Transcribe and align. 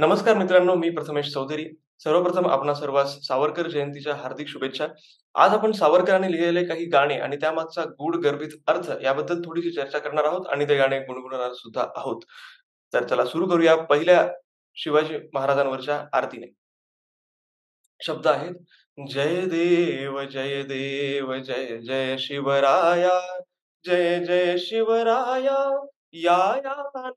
नमस्कार 0.00 0.34
मित्रांनो, 0.34 0.74
मी 0.74 0.90
प्रथमेश 0.90 1.32
चौधरी. 1.32 1.64
सर्वप्रथम 1.98 2.46
आपणा 2.46 2.74
सर्वांस 2.74 3.26
सावरकर 3.26 3.68
जयंतीच्या 3.68 4.14
हार्दिक 4.14 4.48
शुभेच्छा. 4.48 4.86
आज 5.34 5.50
आपण 5.50 5.72
सावरकरांनी 5.72 6.32
लिहिलेले 6.32 6.64
काही 6.64 6.84
गाणे 6.84 7.18
आणि 7.18 7.36
त्यामागचा 7.36 7.84
गूढ 7.84 8.16
गर्भित 8.16 8.48
अर्थ 8.66 8.92
याबद्दल 9.02 9.40
थोडीशी 9.40 9.70
चर्चा 9.70 9.98
करणार 9.98 10.24
आहोत 10.24 10.46
आणि 10.46 10.68
ते 10.68 10.76
गाणे 10.76 10.98
गुणगुणणार 10.98 11.52
सुद्धा 11.52 11.82
आहोत. 11.96 12.22
तर 12.92 13.04
चला 13.04 13.24
सुरू 13.24 13.46
करूया 13.46 13.76
पहिल्या 13.76 14.28
शिवाजी 14.74 15.18
महाराजांवरच्या 15.34 16.04
आरतीने. 16.12 16.52
शब्द 18.00 18.26
आहेत, 18.26 18.54
जय 19.10 19.40
देव 19.46 20.22
जय 20.22 20.62
देव 20.62 21.34
जय 21.34 21.78
जय 21.78 22.16
शिवराया, 22.18 23.40
जय 23.86 24.24
जय 24.24 24.56
शिवराया, 24.58 25.86
या 26.12 26.58
या 26.58 27.10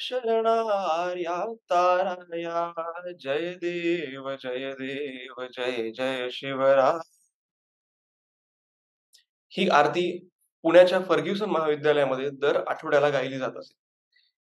शरणार्या 0.00 1.54
ताराया, 1.70 3.12
जय 3.20 3.54
देव 3.54 4.30
जय 4.30 4.72
देव 4.72 5.46
जय 5.56 5.90
जय 5.90 6.28
शिवराया. 6.30 6.98
ही 9.48 9.68
आरती 9.68 10.28
पुण्याच्या 10.62 11.00
फर्ग्युसन 11.00 11.44
महाविद्यालयामध्ये 11.44 12.30
दर 12.30 12.62
आठवड्याला 12.68 13.08
गायली 13.08 13.38
जात 13.38 13.56
असे. 13.56 13.74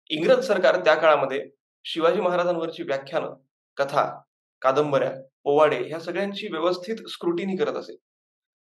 इंग्रज 0.09 0.47
सरकार 0.47 0.75
त्या 0.75 0.95
काळामध्ये 0.95 1.49
शिवाजी 1.83 2.21
महाराजांवरची 2.21 2.83
व्याख्यानं, 2.83 3.33
कथा, 3.77 4.21
कादंबऱ्या, 4.61 5.11
पोवाडे 5.43 5.77
ह्या 5.77 5.99
सगळ्यांची 5.99 6.47
व्यवस्थित 6.47 7.07
स्क्रुटिनी 7.07 7.57
करत 7.57 7.75
असे. 7.75 7.97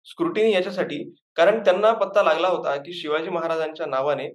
स्क्रुटिनी 0.06 0.54
याच्यासाठी 0.54 1.16
कारण 1.36 1.60
त्यांना 1.60 1.94
पत्ता 1.94 2.24
लागला 2.24 2.48
होता, 2.48 2.76
की 2.76 2.94
शिवाजी 2.94 3.30
महाराजांच्या 3.30 3.86
नावाने 3.86 4.30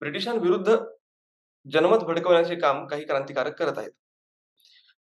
ब्रिटिशांविरुद्ध 0.00 0.76
जनमत 1.66 1.98
भडकवण्याचे 1.98 2.54
काम 2.54 2.86
काही 2.86 3.04
क्रांतिकारक 3.04 3.58
करत 3.58 3.78
आहेत. 3.78 3.90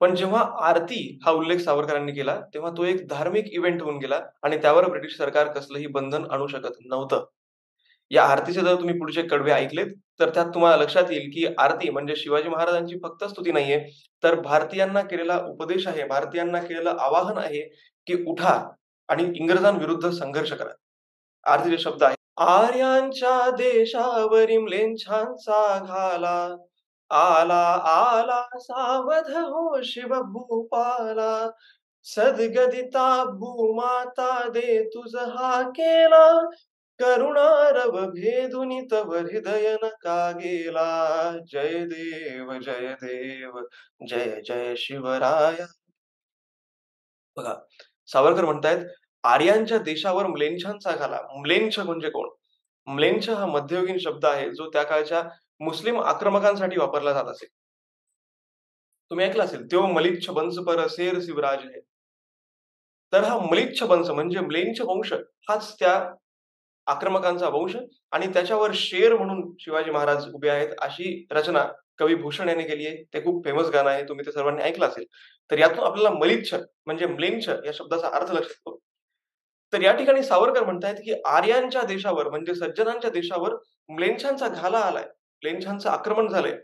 पण 0.01 0.15
जेव्हा 0.15 0.43
आरती 0.61 1.19
हा 1.25 1.30
उल्लेख 1.30 1.59
सावरकरांनी 1.59 2.12
केला, 2.12 2.41
तेव्हा 2.55 2.71
तो 2.77 2.85
एक 2.85 3.07
धार्मिक 3.09 3.46
इव्हेंट 3.52 3.82
होऊन 3.82 3.99
गेला 3.99 4.21
आणि 4.43 4.59
त्यावर 4.59 4.88
ब्रिटिश 4.88 5.16
सरकार 5.16 5.49
कसलंही 5.49 5.87
बंधन 5.87 6.24
आणू 6.30 6.47
शकत 6.47 6.79
नव्हतं. 6.87 7.24
या 8.10 8.24
आरतीचे 8.24 8.60
जर 8.60 8.74
तुम्ही 8.74 8.99
पुढचे 8.99 9.23
कडवे 9.23 9.52
ऐकलेत, 9.52 9.87
तर 10.21 10.30
त्यात 10.30 10.47
तुम्हाला 10.47 10.77
लक्षात 10.77 11.10
येईल, 11.10 11.30
की 11.30 11.47
आरती 11.59 11.91
म्हणजे 11.91 12.16
शिवाजी 12.16 12.49
महाराजांची 12.49 12.99
फक्त 13.02 13.25
स्तुती 13.25 13.52
नाहीये, 13.52 13.80
तर 14.23 14.41
भारतीयांना 14.41 15.02
केलेला 15.02 15.38
उपदेश 15.49 15.87
आहे, 15.87 16.04
भारतीयांना 16.04 16.60
केलेलं 16.60 16.91
आवाहन 16.91 17.38
आहे, 17.38 17.63
की 18.07 18.25
उठा 18.27 18.59
आणि 19.09 19.32
इंग्रजांविरुद्ध 19.37 20.10
संघर्ष 20.10 20.52
करा. 20.52 20.73
आरतीचे 21.47 21.79
शब्द 21.79 22.02
आहेत, 22.02 22.18
आर्यांच्या 22.39 23.51
देशावरी 23.51 24.59
म्लेंछांचा 24.59 25.79
घाला, 25.79 26.57
आला 27.11 27.65
आला 27.93 28.59
सावध 28.59 29.31
हो 29.31 29.81
शिवभूपाला, 29.85 31.51
सद्गदिता 32.05 33.25
भूमाता 33.25 34.49
दे 34.49 34.85
तुझ 34.85 35.16
हा 35.16 35.63
केला, 35.63 36.51
करुणारव 37.01 38.01
भेदुनी 38.11 38.81
तव 38.93 39.15
हृदय 39.15 39.77
नका 39.83 40.31
गेला, 40.31 41.31
जय 41.53 41.85
देव 41.87 42.53
जय 42.59 42.95
देव 43.03 43.61
जय 44.09 44.41
जय 44.49 44.75
शिवराया. 44.77 45.66
बघा, 47.37 47.55
सावरकर 48.07 48.45
म्हणतायत, 48.45 48.87
आर्यांच्या 49.29 49.79
देशावर 49.79 50.26
म्लेच्छांचा 50.26 50.93
घाला. 50.93 51.21
म्लेच्छ 51.37 51.79
म्हणजे 51.79 52.10
कोण? 52.10 52.29
म्लेच्छ 52.87 53.29
हा 53.30 53.46
मध्ययुगीन 53.46 53.98
शब्द 53.98 54.24
आहे, 54.26 54.51
जो 54.51 54.70
त्या 54.70 54.82
काळच्या 54.82 55.23
मुस्लिम 55.60 56.01
आक्रमकांसाठी 56.02 56.79
वापरला 56.79 57.12
जात 57.12 57.24
असे. 57.24 57.46
तुम्ही 59.10 59.26
ऐकलं 59.26 59.45
असेल, 59.45 59.66
त्यो 59.66 59.87
मलिच्छ 59.87 60.29
बंस 60.30 60.59
पर 60.59 60.87
सेर 60.87 61.18
शिवराज 61.20 61.59
आहे 61.59 61.80
तर 63.12 63.24
हा 63.24 63.38
मलिच्छ 63.38 63.82
बंस 63.82 64.10
म्हणजे 64.10 64.41
म्लेच्छ 64.41 64.81
वंश 64.81 65.12
हाच 65.48 65.75
त्या 65.78 65.94
आक्रमकांचा 66.86 67.48
वंश 67.48 67.76
आणि 68.12 68.26
त्याच्यावर 68.26 68.70
शेर 68.74 69.14
म्हणून 69.16 69.42
शिवाजी 69.60 69.91
महाराज 69.91 70.26
उभे 70.34 70.48
आहेत, 70.48 70.69
अशी 70.80 71.26
रचना 71.30 71.64
कवी 71.98 72.14
भूषण 72.14 72.48
यांनी 72.48 72.64
केली 72.64 72.86
आहे. 72.86 73.03
ते 73.14 73.24
खूप 73.24 73.44
फेमस 73.44 73.69
गाणं 73.70 73.91
आहे. 73.91 74.04
तुम्ही 74.04 74.26
ते 74.26 74.32
सर्वांनी 74.32 74.62
ऐकलं 74.62 74.86
असेल. 74.86 75.04
तर 75.50 75.58
यातून 75.58 75.84
आपल्याला 75.84 76.10
मलिच्छ 76.10 76.54
म्हणजे 76.86 77.06
म्लेच्छ 77.06 77.48
या 77.48 77.72
शब्दाचा 77.74 78.08
अर्थ 78.08 78.30
लक्षात 78.32 78.50
येतो. 78.50 78.78
तर 79.72 79.82
या 79.82 79.92
ठिकाणी 79.92 80.22
सावरकर 80.22 80.64
म्हणतायत, 80.64 80.96
की 80.96 81.14
आर्यांच्या 81.26 81.82
देशावर 81.82 82.28
म्हणजे 82.28 82.54
सज्जनांच्या 82.54 83.10
देशावर 83.10 83.54
म्लेच्छांचा 83.88 84.48
घाला 84.48 84.78
आलाय. 84.78 85.04
म्लेच्छांचं 85.42 85.88
आक्रमण 85.90 86.28
झालंय 86.28 86.56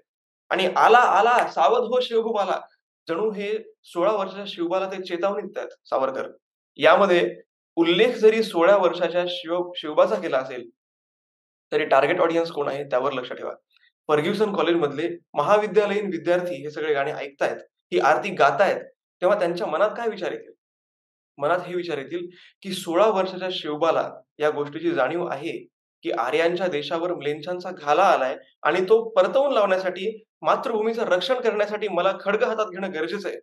आणि 0.50 0.66
आला 0.76 0.98
आला 0.98 1.36
सावध 1.50 1.84
हो 1.84 2.00
शिवभूमाला 2.00 2.60
जणू 3.08 3.30
हे 3.30 3.52
16 3.84 4.12
वर्षाच्या 4.12 4.44
शिवबाला 4.48 4.86
ते 4.86 5.02
चेतावणी 5.02 5.48
आहेत 5.56 5.68
सावरकर. 5.90 6.28
यामध्ये 6.78 7.34
उल्लेख 7.76 8.14
जरी 8.16 8.42
16 8.42 8.76
वर्षाच्या 8.76 9.24
शिव 9.28 9.70
शिवबाचा 9.76 10.14
केला 10.14 10.38
असेल, 10.38 10.68
तरी 11.72 11.84
टार्गेट 11.84 12.20
ऑडियन्स 12.20 12.50
कोण 12.52 12.68
आहे 12.68 12.84
त्यावर 12.84 13.12
लक्ष 13.12 13.32
ठेवा. 13.32 13.52
फर्ग्युसन 14.08 14.54
कॉलेजमधले 14.54 15.08
महाविद्यालयीन 15.34 16.06
विद्यार्थी 16.06 16.54
हे 16.54 16.70
सगळे 16.70 16.94
गाणे 16.94 17.12
ऐकतायत, 17.12 17.56
ही 17.92 17.98
आरती 18.00 18.30
गातायत, 18.34 18.80
तेव्हा 19.22 19.38
त्यांच्या 19.38 19.66
मनात 19.66 19.90
काय 19.96 20.08
विचार 20.08 20.32
येतील? 20.32 20.53
मनात 21.38 21.58
हे 21.58 21.74
विचार 21.74 21.98
येतील, 21.98 22.26
की 22.62 22.72
16 22.72 23.06
वर्षाच्या 23.06 23.48
शिवबाला 23.52 24.10
या 24.38 24.50
गोष्टीची 24.50 24.90
जाणीव 24.90 25.26
आहे, 25.26 25.66
की 26.02 26.10
आर्यांच्या 26.10 26.66
देशावर 26.66 27.14
म्लेच्छांचा 27.14 27.70
घाला 27.70 28.02
आलाय 28.02 28.36
आणि 28.62 28.80
तो 28.88 29.08
परतवून 29.08 29.52
लावण्यासाठी, 29.52 30.24
मातृभूमीचं 30.42 31.02
रक्षण 31.02 31.40
करण्यासाठी 31.40 31.88
मला 31.88 32.16
खडग 32.20 32.42
हातात 32.44 32.66
घेणं 32.66 32.92
गरजेचं 32.94 33.28
आहे. 33.28 33.38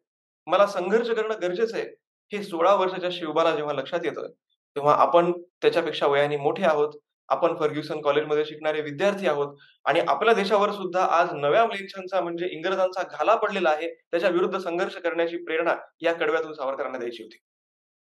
मला 0.48 0.66
संघर्ष 0.68 1.10
करणं 1.10 1.36
गरजेचं 1.42 1.78
आहे. 1.78 1.86
हे 2.32 2.44
16 2.44 2.76
वर्षाच्या 2.76 3.10
शिवबाला 3.14 3.56
जेव्हा 3.56 3.74
लक्षात 3.74 4.00
येतं, 4.04 4.28
तेव्हा 4.76 4.96
आपण 4.96 5.32
त्याच्यापेक्षा 5.62 6.08
वयाने 6.08 6.38
मोठे 6.38 6.64
आहोत. 6.64 6.94
आपण 7.30 7.56
फर्ग्युसन 7.56 8.02
कॉलेजमध्ये 8.02 8.46
शिकणारे 8.46 8.82
विद्यार्थी 8.82 9.28
आहोत 9.28 9.58
आणि 9.86 10.00
आपल्या 10.00 10.34
देशावर 10.34 10.72
सुद्धा 10.72 11.06
आज 11.06 11.28
नव्या 11.34 11.66
म्लेच्छांचा 11.66 12.22
म्हणजे 12.22 12.48
इंग्रजांचा 12.52 13.04
घाला 13.04 13.36
पडलेला 13.36 13.70
आहे. 13.70 13.94
त्याच्या 14.12 14.30
विरुद्ध 14.30 14.58
संघर्ष 14.58 14.96
करण्याची 14.96 15.38
प्रेरणा 15.38 15.76
या 16.02 16.14
कडव्यातून 16.14 16.54
सावरकरांना 16.54 16.98
द्यायची 16.98 17.24
होती. 17.24 17.38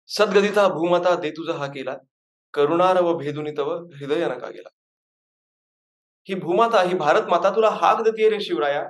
सद्गदिता 0.06 0.68
भूमता 0.68 1.14
दे 1.14 1.30
तुझा 1.30 1.54
हा 1.54 1.66
केला, 1.66 1.96
करुणारव 2.54 3.18
भेदुनी 3.18 3.50
तव 3.58 3.72
हृदय 3.74 4.26
नका 4.26 4.50
गेला. 4.50 4.68
ही 6.28 6.34
भूमाता, 6.34 6.82
ही 6.82 6.94
भारत 6.94 7.22
माता 7.28 7.50
तुला 7.50 7.70
हाक 7.70 8.02
देते 8.02 8.28
रे 8.28 8.40
शिवराया. 8.40 8.88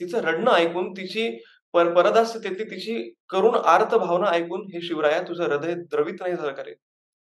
तिचं 0.00 0.18
रडणं 0.18 0.50
ऐकून, 0.50 0.92
तिची 0.92 1.42
पर 1.72 1.94
परदास्यतेतली 1.94 2.64
तिची 2.64 3.14
करुण 3.28 3.54
आर्त 3.54 3.94
भावना 3.94 4.30
ऐकून, 4.30 4.66
हे 4.74 4.80
शिवराया 4.80 5.22
तुझं 5.22 5.44
हृदय 5.44 5.74
द्रवित 5.74 6.14
नाही 6.20 6.36
झालं 6.36 6.52
का 6.52 6.62
रे? 6.64 6.74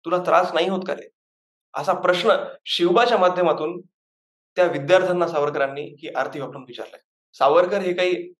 तुला 0.05 0.17
त्रास 0.17 0.53
नाही 0.53 0.69
होत 0.69 0.81
का 0.87 0.93
रे? 0.93 1.09
असा 1.73 1.93
प्रश्न 1.93 2.31
शिवबाच्या 2.65 3.17
माध्यमातून 3.17 3.81
त्या 4.55 4.65
विद्यार्थ्यांना 4.65 5.27
सावरकरांनी 5.27 5.81
ही 5.81 6.09
आरती 6.09 6.39
वापरून 6.39 6.63
विचारलाय. 6.67 6.99
सावरकर 7.33 7.77
हे 7.77 7.93
काही 7.93 8.33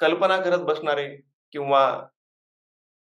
कल्पना 0.00 0.36
करत 0.36 0.58
बसणारे 0.58 1.16
किंवा 1.52 2.06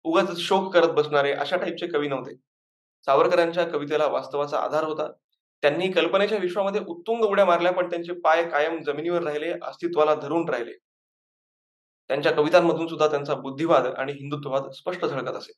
उगाच 0.04 0.38
शोक 0.38 0.74
करत 0.74 0.88
बसणारे 0.88 1.32
अशा 1.32 1.56
टाईपचे 1.56 1.86
कवी 1.86 2.08
नव्हते. 2.08 2.34
सावरकरांच्या 3.06 3.64
कवितेला 3.64 4.06
वास्तवाचा 4.06 4.58
आधार 4.58 4.84
होता. 4.84 5.10
त्यांनी 5.62 5.88
कल्पनेच्या 5.92 6.38
विश्वामध्ये 6.38 6.80
उत्तुंग 6.88 7.22
उड्या 7.22 7.44
मारल्या, 7.44 7.72
पण 7.72 7.90
त्यांचे 7.90 8.12
पाय 8.12 8.48
कायम 8.50 8.82
जमिनीवर 8.82 9.22
राहिले, 9.22 9.52
अस्तित्वाला 9.62 10.14
धरून 10.14 10.48
राहिले. 10.48 10.72
त्यांच्या 12.10 12.32
कवितांमधून 12.32 12.86
सुद्धा 12.88 13.08
त्यांचा 13.08 13.34
बुद्धिवाद 13.34 13.86
आणि 13.86 14.12
हिंदुत्ववाद 14.12 14.70
स्पष्ट 14.70 15.04
झळकत 15.04 15.36
असे. 15.36 15.52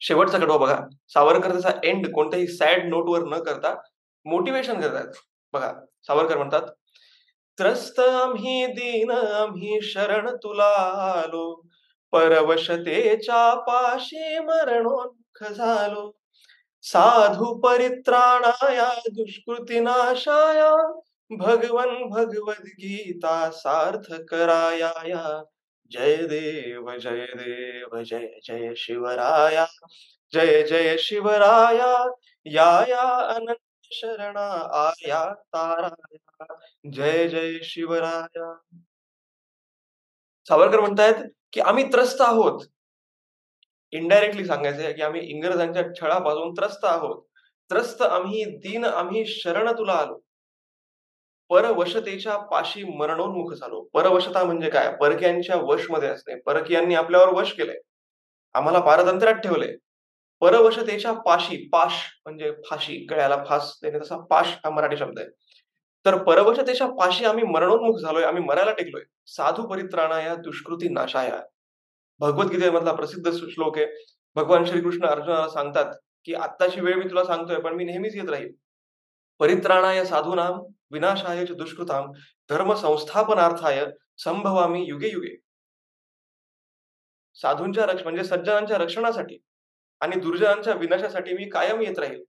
शेवटचा 0.00 0.38
कडवा 0.38 0.56
बघा. 0.56 0.80
सावरकर 1.08 1.52
त्याचा 1.52 1.70
एंड 1.84 2.12
कोणत्याही 2.12 2.46
सॅड 2.46 2.88
नोटवर 2.88 3.28
न 3.28 3.42
करता 3.42 3.74
मोटिवेशन 4.26 4.80
करतात 4.80 5.12
बघा, 5.52 5.72
सावरकर 6.02 6.36
म्हणतात, 6.36 6.62
त्रस्त 7.58 8.00
आम्ही 8.00 8.66
दीन 8.66 9.10
आम्ही 9.10 9.78
शरण 9.82 10.36
तुला 10.36 10.68
आलो, 11.24 11.62
परवशतेच्या 12.12 13.54
पाशी 13.60 14.38
मरणोन्मुख 14.38 15.52
झालो. 15.52 16.12
साधू 16.82 17.60
परित्राणाया 17.60 18.94
दुष्कृतीनाशाया 19.12 20.72
भगवन 21.30 22.08
भगवद्गीता 22.08 23.50
सार्थ 23.50 24.14
कराया. 24.28 25.44
जय 25.90 26.16
देव 26.16 26.90
जय 26.98 27.26
देव 27.34 28.02
जय 28.02 28.26
जय 28.48 28.74
शिवराया, 28.76 29.66
जय 30.34 30.62
जय 30.62 30.96
शिवराया, 30.98 32.10
या 32.46 32.84
या 32.88 33.34
अनंत 33.34 33.86
शरणा 33.92 34.50
आया 34.86 35.34
ताराया, 35.34 36.54
जय 36.92 37.28
जय 37.28 37.58
शिवराया. 37.62 38.54
सावरकर 40.48 40.80
म्हणतायत, 40.80 41.14
की 41.52 41.60
आम्ही 41.60 41.84
त्रस्त 41.92 42.20
आहोत. 42.20 42.60
इनडायरेक्टली 43.92 44.44
सांगायचंय, 44.44 44.92
की 44.92 45.02
आम्ही 45.02 45.20
इंग्रजांच्या 45.30 45.82
छळापासून 45.94 46.52
त्रस्त 46.54 46.84
आहोत. 46.84 47.22
त्रस्त 47.70 48.02
आम्ही, 48.02 48.44
दिन 48.60 48.84
आम्ही, 48.84 49.24
शरण 49.26 49.72
तुला 49.72 49.92
आलो. 49.92 50.18
परवशतेच्या 51.50 52.36
पाशी 52.36 52.82
मरणोन्मुख 52.96 53.52
झालो 53.54 53.80
परवशता 53.94 54.42
म्हणजे 54.44 54.70
काय 54.70 54.90
परक्यांच्या 54.96 55.56
वशमध्ये 55.56 56.08
असणे 56.08 56.34
परकीयांनी 56.40 56.94
आपल्यावर 56.94 57.32
वश 57.34 57.52
केलंय 57.52 57.78
आम्हाला 58.54 58.80
पारतंत्र्यात 58.80 59.34
ठेवले 59.34 59.72
परवशतेच्या 60.42 61.12
पाशी 61.12 61.56
पाश 61.72 62.02
म्हणजे 62.24 62.52
फाशी 62.66 62.96
गळ्याला 63.10 63.44
फास 63.48 63.72
देणे 63.82 63.98
तसा 63.98 64.16
पाश 64.30 64.48
हा 64.64 64.70
मराठी 64.70 64.96
शब्द 64.96 65.18
आहे 65.18 65.28
तर 66.08 66.16
परवशतेच्या 66.24 66.86
पाशी 66.88 67.24
आम्ही 67.24 67.44
मरणोन्मुख 67.44 67.98
झालोय 68.00 68.24
आम्ही 68.24 68.42
मरायला 68.42 68.72
टेकलोय. 68.72 69.02
साधू 69.26 69.66
परित्राणाया 69.68 70.34
दुष्कृती 70.34 70.88
नाशाया. 70.88 71.40
भगवद्गीतेमधला 72.20 72.92
प्रसिद्ध 72.92 73.30
श्लोक 73.32 73.78
आहे. 73.78 73.86
भगवान 74.36 74.64
श्रीकृष्ण 74.64 75.06
अर्जुनाला 75.06 75.48
सांगतात 75.48 75.94
की 76.24 76.34
आत्ताची 76.34 76.80
वेळ 76.80 76.94
मी 76.94 77.04
तुला 77.04 77.24
सांगतोय 77.24 77.60
पण 77.60 77.74
मी 77.74 77.84
नेहमीच 77.84 78.14
येत 78.16 78.28
राहील 78.30 78.52
परित्राणाय 79.40 80.04
साधूनाम 80.04 80.60
विनाशाय 80.90 81.44
दुष्कृताम 81.44 82.10
धर्म 82.50 82.72
संस्थापनार्थाय 82.74 83.84
संभवामी 84.18 84.84
युगे 84.88 85.10
युगे. 85.12 85.36
साधूंच्या 87.34 87.86
रक्ष 87.86 88.02
म्हणजे 88.02 88.24
सज्जनांच्या 88.24 88.78
रक्षणासाठी 88.78 89.38
आणि 90.00 90.20
दुर्जनांच्या 90.20 90.74
विनाशासाठी 90.74 91.34
मी 91.34 91.48
कायम 91.48 91.80
येत 91.80 91.98
राहील 91.98 92.22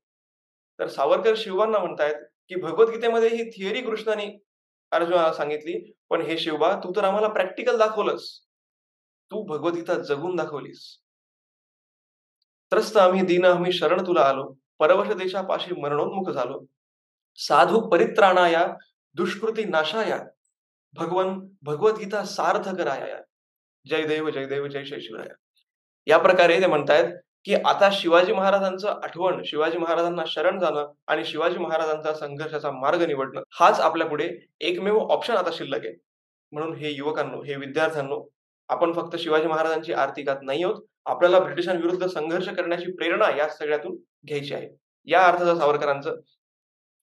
तर 0.80 0.88
सावरकर 0.88 1.34
शिवांना 1.38 1.80
म्हणतायत 1.80 2.29
की 2.50 2.56
भगवद्गीतेमध्ये 2.56 3.30
ही 3.30 3.50
थिअरी 3.50 3.82
कृष्णाने 3.82 4.44
अर्जुनाला 4.92 5.34
सांगितली 5.34 5.94
पण 6.10 6.22
हे 6.22 6.38
शिवबा 6.38 6.80
तू 6.84 6.94
तर 6.96 7.04
आम्हाला 7.04 7.28
प्रॅक्टिकल 7.28 7.78
दाखवलंस. 7.78 8.40
तू 9.32 9.44
भगवद्गीता 9.44 9.94
जगून 9.94 10.36
दाखवलीस. 10.36 11.00
त्रस्त 12.72 12.98
आम्ही 12.98 13.22
दिन 13.22 13.46
आम्ही 13.46 13.72
शरण 13.72 14.08
तुला 14.08 14.22
आलो. 14.22 14.54
परवश 14.80 15.08
देशापाशी 15.08 15.82
मरणोन्मुख 15.82 16.34
झालो. 16.34 16.66
साधू 17.36 17.80
परित्राणाया 17.80 18.68
दुष्कृती 19.14 19.64
नाशाया. 19.64 20.24
भगवन 20.94 21.48
भगवद्गीता 21.62 22.26
सार्थ 22.26 22.70
कराया 22.70 23.22
जय 23.88 24.08
देव 24.08 24.30
जय 24.30 24.46
देव 24.46 24.68
जय 24.68 24.84
जय 24.84 25.00
शिवराया. 25.00 25.34
या 26.08 26.18
प्रकारे 26.18 26.62
ते 26.62 26.68
म्हणतायत 26.68 27.14
की 27.46 27.54
आता 27.56 27.90
शिवाजी 27.92 28.34
महाराजांचं 28.34 29.00
आठवण 29.04 29.42
शिवाजी 29.46 29.78
महाराजांना 29.78 30.24
शरण 30.28 30.60
जाणं 30.60 30.92
आणि 31.08 31.26
शिवाजी 31.26 31.58
महाराजांचा 31.58 32.14
संघर्षाचा 32.14 32.72
मार्ग 32.72 33.02
निवडणं 33.02 33.42
हाच 33.60 33.80
आपल्या 33.80 34.08
पुढे 34.08 34.30
एकमेव 34.60 34.98
ऑप्शन 35.00 35.36
आता 35.36 35.50
शिल्लक 35.54 35.86
आहे. 35.86 35.94
म्हणून 36.52 36.74
हे 36.76 36.92
युवकांनो 36.92 37.42
हे 37.44 37.56
विद्यार्थ्यांनो 37.56 38.22
आपण 38.70 38.94
फक्त 38.94 39.16
शिवाजी 39.16 39.48
महाराजांची 39.48 39.94
आरती 39.94 40.22
गात 40.24 40.42
नाही 40.42 40.64
आहोत. 40.64 40.84
आपल्याला 41.06 41.40
ब्रिटिशांविरुद्ध 41.40 42.08
संघर्ष 42.08 42.50
करण्याची 42.50 42.92
प्रेरणा 42.92 43.30
या 43.38 43.48
सगळ्यातून 43.50 43.96
घ्यायची 44.26 44.54
आहे. 44.54 44.70
या 45.08 45.26
अर्थाचं 45.26 45.58
सावरकरांचं 45.58 46.16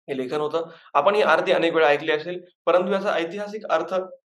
हे 0.09 0.17
लेखन 0.17 0.41
होतं. 0.41 0.69
आपण 0.95 1.15
ही 1.15 1.23
आरती 1.23 1.53
अनेक 1.53 1.75
वेळा 1.75 1.89
ऐकली 1.89 2.13
असेल 2.13 2.41
परंतु 2.67 2.93
याचा 2.93 3.13
ऐतिहासिक 3.15 3.67
अर्थ 3.71 3.95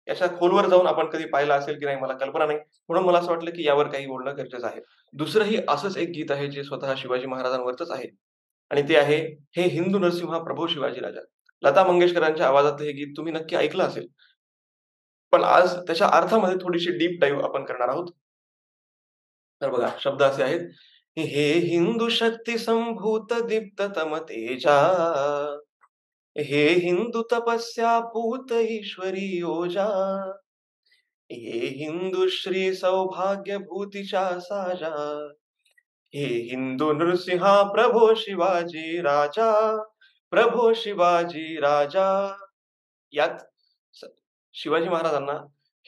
याच्या 0.08 0.28
खोलवर 0.28 0.68
जाऊन 0.68 0.86
आपण 0.86 1.06
कधी 1.10 1.24
पाहिला 1.24 1.54
असेल 1.54 1.78
की 1.78 1.84
नाही 1.84 1.96
मला 1.96 2.14
कल्पना 2.14 2.46
नाही. 2.46 2.58
म्हणून 2.88 3.04
मला 3.04 3.18
असं 3.18 3.28
वाटलं 3.28 3.50
की 3.50 3.66
यावर 3.66 3.88
काही 3.88 4.06
बोलणं 4.06 4.36
गरजेचं 4.36 4.66
आहे. 4.66 4.80
दुसरंही 5.12 5.58
असंच 5.68 5.96
एक 5.96 6.08
गीत 6.08 6.30
आहे 6.30 6.46
जे 6.48 6.64
स्वतः 6.64 6.94
शिवाजी 6.96 7.26
महाराजांवरच 7.26 7.90
आहे. 7.90 8.08
आणि 8.70 8.82
ते 8.82 8.96
आहे 8.96 9.18
हे 9.56 9.62
हिंदू 9.62 9.98
नरसिंहा 9.98 10.38
प्रभू 10.38 10.66
शिवाजी 10.66 11.00
राजा. 11.00 11.20
लता 11.62 11.84
मंगेशकरांच्या 11.84 12.46
आवाजातलं 12.46 12.86
हे 12.86 12.92
गीत 12.92 13.14
तुम्ही 13.16 13.32
नक्की 13.32 13.56
ऐकलं 13.56 13.84
असेल. 13.84 14.06
पण 15.32 15.44
आज 15.44 15.76
त्याच्या 15.76 16.08
अर्थामध्ये 16.08 16.56
थोडीशी 16.56 16.90
डीप 16.90 17.20
डाईव्ह 17.20 17.44
आपण 17.44 17.64
करणार 17.64 17.88
आहोत. 17.88 18.08
तर 19.62 19.70
बघा 19.70 19.88
शब्द 20.00 20.22
असे 20.22 20.42
आहेत 20.42 20.60
हे 21.16 21.52
हिंदू 21.58 22.08
शक्ती 22.08 22.58
संभूत 22.58 23.32
दीप्त 23.32 23.82
तम 23.96 24.16
तेजा. 24.16 24.76
हे 26.38 26.68
हिंदू 26.68 27.22
तपस्या 27.32 28.00
पूत 28.00 28.52
ईश्वरी 28.52 29.42
ओजा 29.42 29.86
हे 31.32 31.66
हिंदू 31.66 32.28
श्री 32.28 32.74
सौभाग्य 32.74 33.58
भूतीच्या 33.58 34.40
साजा. 34.40 35.28
हे 36.14 36.24
हिंदू 36.24 36.92
नृसिंहा 36.92 37.62
प्रभो 37.62 38.14
शिवाजी 38.14 39.00
राजा. 39.02 39.82
प्रभो 40.30 40.72
शिवाजी 40.74 41.60
राजा. 41.60 42.36
यात 43.12 43.38
शिवाजी 44.54 44.88
महाराजांना 44.88 45.32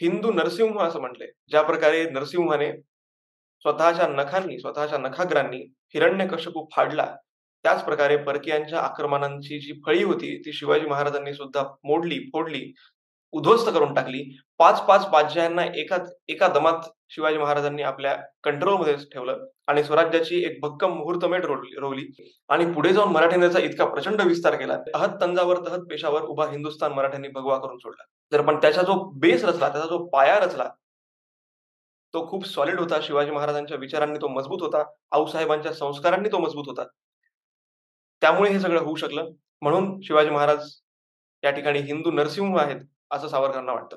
हिंदू 0.01 0.33
नरसिंह 0.33 0.81
असं 0.81 1.01
म्हटले 1.01 1.27
ज्या 1.27 1.63
प्रकारे 1.63 2.11
नरसिंहाने 2.11 2.73
स्वतःच्या 3.61 4.07
नखांनी 4.07 4.59
स्वतःच्या 4.59 4.99
नखाग्रांनी 4.99 5.73
हिरण्यकशपू 5.95 6.69
फाडला. 6.73 7.17
त्याच 7.67 7.85
प्रकारे 7.85 8.17
परकीयांच्या 8.17 8.81
आक्रमणांची 8.81 9.59
जी 9.61 9.81
फळी 9.87 10.03
होती 10.05 10.37
ती 10.45 10.53
शिवाजी 10.53 10.87
महाराजांनी 10.87 11.33
सुद्धा 11.35 11.63
मोडली 11.85 12.19
फोडली 12.33 12.63
उद्ध्वस्त 13.33 13.69
करून 13.69 13.95
टाकली. 13.95 14.23
पाच 14.59 14.81
पाच 14.87 15.09
बादशहांना 15.11 15.65
एका 15.81 15.97
एका 16.29 16.49
दमात 16.49 16.89
शिवाजी 17.11 17.39
महाराजांनी 17.39 17.83
आपल्या 17.83 18.15
कंट्रोलमध्ये 18.45 18.95
ठेवलं 19.13 19.45
आणि 19.69 19.83
स्वराज्याची 19.85 20.43
एक 20.45 20.59
भक्कम 20.63 20.93
मुहूर्तमेट 20.97 21.45
रोवली 21.45 22.07
आणि 22.49 22.73
पुढे 22.73 22.93
जाऊन 22.93 23.13
मराठ्यांचा 23.13 23.59
इतका 23.59 23.85
प्रचंड 23.85 24.21
विस्तार 24.21 24.55
केला. 24.57 24.79
अहत 24.95 25.21
तंजावर 25.21 25.67
तहत 25.67 25.87
पेशावर 25.91 26.23
उभा 26.25 26.47
हिंदुस्थान 26.51 26.93
मराठ्यांनी 26.93 27.29
भगवा 27.29 27.59
करून 27.59 27.79
सोडला. 27.79 28.05
तर 28.33 28.43
पण 28.43 28.61
त्याचा 28.63 28.83
जो 28.83 29.03
बेस 29.21 29.45
रचला 29.45 29.69
त्याचा 29.69 29.89
जो 29.89 30.05
पाया 30.13 30.39
रचला 30.41 30.69
तो 32.15 32.27
खूप 32.31 32.47
सॉलिड 32.47 32.81
होता. 32.81 33.01
शिवाजी 33.03 33.31
महाराजांच्या 33.31 33.77
विचारांनी 33.77 34.19
तो 34.19 34.29
मजबूत 34.29 34.63
होता. 34.63 34.83
आऊसाहेबांच्या 35.13 35.73
संस्कारांनी 35.73 36.29
तो 36.33 36.39
मजबूत 36.39 36.65
होता. 36.67 36.85
त्यामुळे 38.27 38.51
हे 38.51 38.61
सगळं 38.61 38.81
होऊ 38.81 38.95
शकलं. 38.97 39.29
म्हणून 39.63 40.01
शिवाजी 40.03 40.31
महाराज 40.31 40.69
या 41.45 41.51
ठिकाणी 41.51 41.79
हिंदू 41.79 42.11
नरसिंह 42.11 42.59
आहेत 42.61 42.81
असं 43.11 43.29
सावरकरांना 43.29 43.73
वाटतं. 43.73 43.97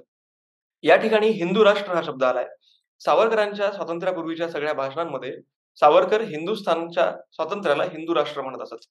या 0.83 0.95
ठिकाणी 0.95 1.27
हिंदू 1.27 1.63
राष्ट्र 1.63 1.93
हा 1.93 2.01
शब्द 2.01 2.23
आलाय. 2.23 2.45
सावरकरांच्या 3.01 3.71
स्वातंत्र्यापूर्वीच्या 3.71 4.49
सगळ्या 4.49 4.73
भाषणांमध्ये 4.73 5.33
सावरकर 5.79 6.21
हिंदुस्थानच्या 6.21 7.11
स्वातंत्र्याला 7.31 7.83
हिंदू 7.83 8.15
राष्ट्र 8.15 8.41
म्हणत 8.41 8.61
असत. 8.61 8.85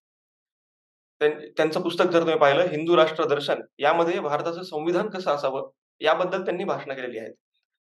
त्यांचं 1.21 1.81
पुस्तक 1.83 2.05
जर 2.05 2.21
तुम्ही 2.21 2.39
पाहिलं 2.39 2.63
हिंदू 2.63 2.97
राष्ट्र 2.97 3.25
दर्शन 3.25 3.61
यामध्ये 3.79 4.21
भारताचं 4.21 4.63
संविधान 4.63 5.09
कसं 5.11 5.31
असावं 5.31 5.69
याबद्दल 6.01 6.45
त्यांनी 6.45 6.65
भाषणं 6.65 6.95
केलेली 6.95 7.19
आहेत. 7.19 7.35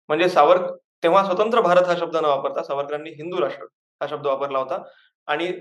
म्हणजे 0.10 0.30
सावर 0.30 0.58
तेव्हा 1.04 1.24
स्वतंत्र 1.26 1.62
भारत 1.62 1.88
हा 1.88 1.96
शब्द 1.96 2.16
न 2.16 2.26
वापरता 2.26 2.64
सावरकरांनी 2.64 3.10
हिंदू 3.10 3.42
राष्ट्र 3.42 3.66
हा 4.02 4.08
शब्द 4.08 4.28
वापरला 4.28 4.60
होता. 4.60 4.82
आणि 5.28 5.52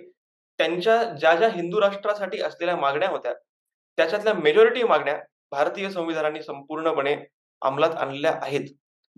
त्यांच्या 0.59 1.03
ज्या 1.05 1.35
ज्या 1.35 1.49
हिंदू 1.49 1.81
राष्ट्रासाठी 1.81 2.41
असलेल्या 2.41 2.77
मागण्या 2.77 3.09
होत्या 3.09 3.33
त्याच्यातल्या 3.99 4.35
मेजॉरिटी 4.35 4.83
मागण्या 4.83 5.19
भारतीय 5.51 5.91
संविधानाने 5.91 6.43
संपूर्णपणे 6.43 7.17
अंमलात 7.63 7.91
आणल्या 7.91 8.39
आहेत. 8.43 8.69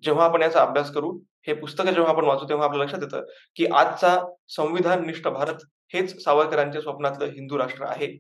जेव्हा 0.02 0.25
आपण 0.25 0.43
याचा 0.43 0.61
अभ्यास 0.62 0.92
करू 0.92 1.18
हे 1.47 1.54
पुस्तक 1.54 1.85
जेव्हा 1.85 2.12
आपण 2.12 2.25
वाचू 2.25 2.49
तेव्हा 2.49 2.66
आपल्या 2.66 2.83
लक्षात 2.83 2.99
येतं 3.02 3.25
की 3.57 3.66
आजचा 3.66 4.18
संविधान 4.49 5.07
निष्ठ 5.07 5.28
भारत 5.28 5.64
हेच 5.95 6.25
सावरकरांच्या 6.25 6.80
स्वप्नातलं 6.83 7.25
हिंदू 7.25 7.59
राष्ट्र 7.59 7.85
आहे. 7.85 8.18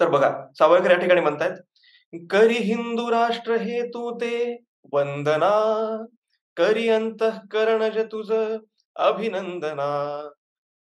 तर 0.00 0.08
बघा 0.08 0.30
सावरकर 0.58 0.90
या 0.90 0.98
ठिकाणी 0.98 1.20
म्हणतायत 1.20 1.56
करी 2.30 2.54
हिंदू 2.54 3.10
राष्ट्र 3.10 3.52
हे 3.52 3.82
तू 3.88 4.16
ते 4.16 4.58
वंदना. 4.92 6.04
करी 6.56 6.88
अंतःकरण 6.88 8.02
तुझ 8.06 8.32
अभिनंदना. 8.96 10.28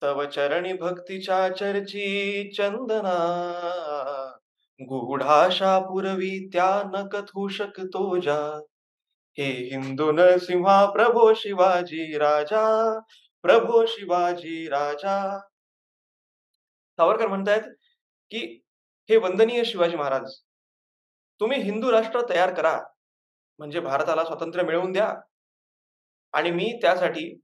तव 0.06 0.24
चरणी 0.24 0.72
भक्तीच्या 0.72 1.56
चर्ची 1.56 2.50
चंदना. 2.56 3.14
गुढाशा 4.80 5.78
पुरवी 5.78 6.48
त्या 6.52 6.82
न 6.94 7.08
कथू 7.08 7.48
शकतो 7.48 8.20
जा. 8.20 8.60
हे 9.38 9.50
हिंदू 9.72 10.12
नरसिंहा 10.12 10.90
प्रभो 10.90 11.34
शिवाजी 11.34 12.18
राजा 12.18 12.64
प्रभो 13.42 13.86
शिवाजी 13.86 14.68
राजा. 14.68 15.38
सावरकर 16.96 17.26
म्हणतायत 17.26 17.62
की 18.30 18.62
हे 19.08 19.16
वंदनीय 19.16 19.64
शिवाजी 19.64 19.96
महाराज 19.96 20.32
तुम्ही 21.40 21.60
हिंदू 21.60 21.92
राष्ट्र 21.92 22.20
तयार 22.30 22.54
करा. 22.54 22.80
म्हणजे 23.58 23.80
भारताला 23.80 24.24
स्वातंत्र्य 24.24 24.64
मिळवून 24.64 24.92
द्या. 24.92 25.14
आणि 26.32 26.50
मी 26.50 26.78
त्यासाठी 26.82 27.40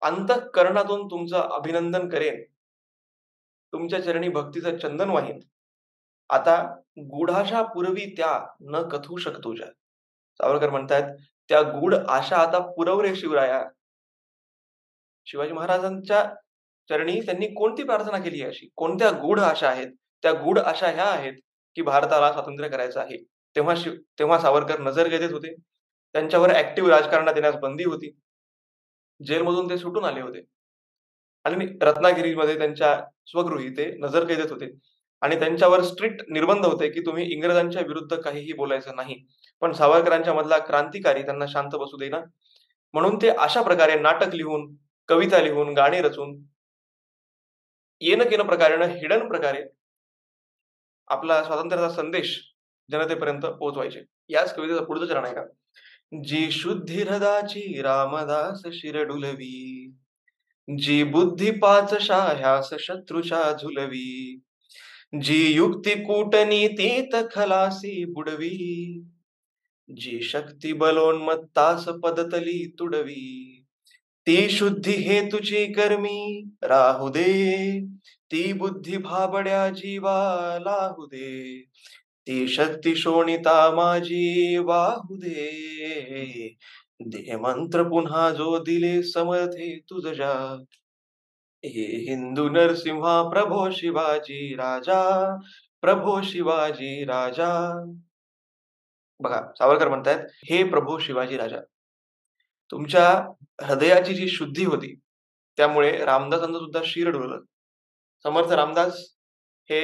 अंतःकरणातून 0.00 1.06
तुमचं 1.06 1.36
अभिनंदन 1.36 2.08
करेन. 2.08 2.42
तुमच्या 3.72 4.04
चरणी 4.04 4.28
भक्तीचं 4.28 4.76
चंदन 4.78 5.10
वाहीन. 5.10 5.40
आता 6.30 6.62
गुढाशा 6.98 7.62
पूर्वी 7.62 8.14
त्या 8.16 8.46
न 8.60 8.88
कथू 8.88 9.16
शकतो 9.16 9.54
ज्या 9.54 9.66
सावरकर 10.34 10.70
म्हणतायत 10.70 11.16
त्या 11.48 11.62
गुढ 11.62 11.94
आशा 11.94 12.36
आता 12.36 12.58
पुरवरे 12.58 13.14
शिवराया. 13.16 13.64
शिवाजी 15.26 15.52
महाराजांच्या 15.52 16.24
चरणी 16.88 17.20
त्यांनी 17.20 17.46
कोणती 17.46 17.82
प्रार्थना 17.82 18.18
केली 18.18 18.42
अशी? 18.42 18.68
कोणत्या 18.76 19.10
गुढ 19.10 19.40
आशा 19.40 19.68
आहेत? 19.68 19.88
त्या 20.22 20.32
गुढ 20.32 20.58
आशा 20.58 20.88
ह्या 20.88 21.04
आहेत 21.04 21.32
की 21.74 21.82
भारताला 21.82 22.32
स्वातंत्र्य 22.32 22.68
करायचं 22.68 23.00
आहे. 23.00 23.24
तेव्हा 23.56 23.74
शिव 23.76 23.94
तेव्हा 24.18 24.38
सावरकर 24.38 24.80
नजर 24.80 25.08
घेत 25.08 25.32
होते. 25.32 25.54
त्यांच्यावर 26.14 26.56
ऍक्टिव्ह 26.56 26.90
राजकारणात 26.90 27.34
येण्यास 27.34 27.54
बंदी 27.54 27.84
होती. 27.84 28.10
जेलमधून 29.26 29.70
ते 29.70 29.78
सुटून 29.78 30.04
आले 30.04 30.20
होते. 30.20 30.44
आणि 31.44 31.66
रत्नागिरीमध्ये 31.82 32.58
त्यांच्या 32.58 33.00
स्वगृही 33.26 33.76
ते 33.76 33.90
नजर 33.98 34.24
कैदेत 34.24 34.50
होते. 34.50 34.70
आणि 35.22 35.38
त्यांच्यावर 35.38 35.82
स्ट्रिक्ट 35.82 36.22
निर्बंध 36.30 36.66
होते 36.66 36.88
की 36.90 37.00
तुम्ही 37.00 37.32
इंग्रजांच्या 37.32 37.82
विरुद्ध 37.82 38.16
काहीही 38.16 38.52
बोलायचं 38.52 38.96
नाही. 38.96 39.24
पण 39.60 39.72
सावरकरांच्या 39.72 40.34
मधला 40.34 40.58
क्रांतिकारी 40.58 41.22
त्यांना 41.22 41.46
शांत 41.46 41.70
बसू 41.74 41.96
देईना. 41.96 42.20
म्हणून 42.94 43.16
ते 43.22 43.28
अशा 43.28 43.62
प्रकारे 43.62 43.94
नाटक 44.00 44.34
लिहून 44.34 44.76
कविता 45.08 45.42
लिहून 45.42 45.74
गाणी 45.74 46.00
रचून 46.00 46.36
येन 48.00 48.22
केन 48.22 48.42
प्रकारेनं 48.42 48.84
हिडन 48.84 49.28
प्रकारे 49.28 49.62
आपला 51.08 51.44
स्वातंत्र्याचा 51.44 51.94
संदेश 51.94 52.40
जनतेपर्यंत 52.90 53.46
पोहोचवायचे. 53.46 54.00
याच 54.28 54.54
कवितेचा 54.54 54.84
पुढचं 54.84 55.06
चरण 55.06 55.24
आहे 55.24 55.34
का? 55.34 55.44
जी 56.12 56.50
शुद्धी 56.50 57.02
हृदाची 57.02 57.82
रामदास 57.82 58.62
शिरडुलवी 58.72 59.92
जी 60.68 61.02
बुद्धी 61.04 61.50
पाच 61.58 61.94
शाह्यास 62.02 62.70
शत्रुच्या 62.80 63.42
झुलवी 63.52 64.40
जी 65.22 65.38
युक्ती 65.54 65.94
कूटनीती 66.04 66.88
खलासी 67.30 68.04
बुडवी 68.04 68.50
जी 69.88 70.20
शक्ती 70.22 70.72
बलोन्मत्तास 70.72 71.88
पदतली 72.02 72.64
तुडवी 72.78 73.56
ती 74.26 74.48
शुद्धी 74.48 74.92
हे 75.02 75.20
तुझी 75.32 75.66
कर्मी 75.72 76.50
राहू 76.64 77.08
दे 77.08 77.30
ती 78.30 78.52
बुद्धी 78.52 78.96
भाबड्या 78.98 79.68
जीवा 79.70 80.18
लाहू 80.64 81.06
दे 81.06 81.64
ती 82.30 82.46
शक्ती 82.48 82.94
शोणिता 82.94 83.54
माझी 83.74 84.58
वाहू 84.58 85.16
दे 85.16 86.48
दे 87.04 87.36
मंत्र 87.36 87.82
पुन्हा 87.82 88.30
जो 88.30 88.58
दिले 88.58 89.02
समर्थे 89.02 89.78
तुझ्या 89.90 90.30
हे 91.64 91.86
हिंदू 92.08 92.48
नरसिंहा 92.48 93.14
प्रभो 93.30 93.70
शिवाजी 93.70 94.54
राजा 94.54 95.00
प्रभो 95.80 96.20
शिवाजी 96.22 96.92
राजा 97.04 97.50
बघा 99.20 99.40
सावरकर 99.58 99.88
म्हणतायत 99.88 100.26
हे 100.50 100.62
प्रभू 100.70 100.98
शिवाजी 100.98 101.36
राजा 101.36 101.60
तुमच्या 102.70 103.08
हृदयाची 103.62 104.14
जी 104.14 104.28
शुद्धी 104.28 104.64
होती 104.64 104.94
त्यामुळे 105.58 105.92
रामदासांचं 106.04 106.58
सुद्धा 106.58 106.80
शिर 106.84 107.10
डोललं 107.10 107.40
समर्थ 108.24 108.52
रामदास 108.52 109.04
हे 109.70 109.82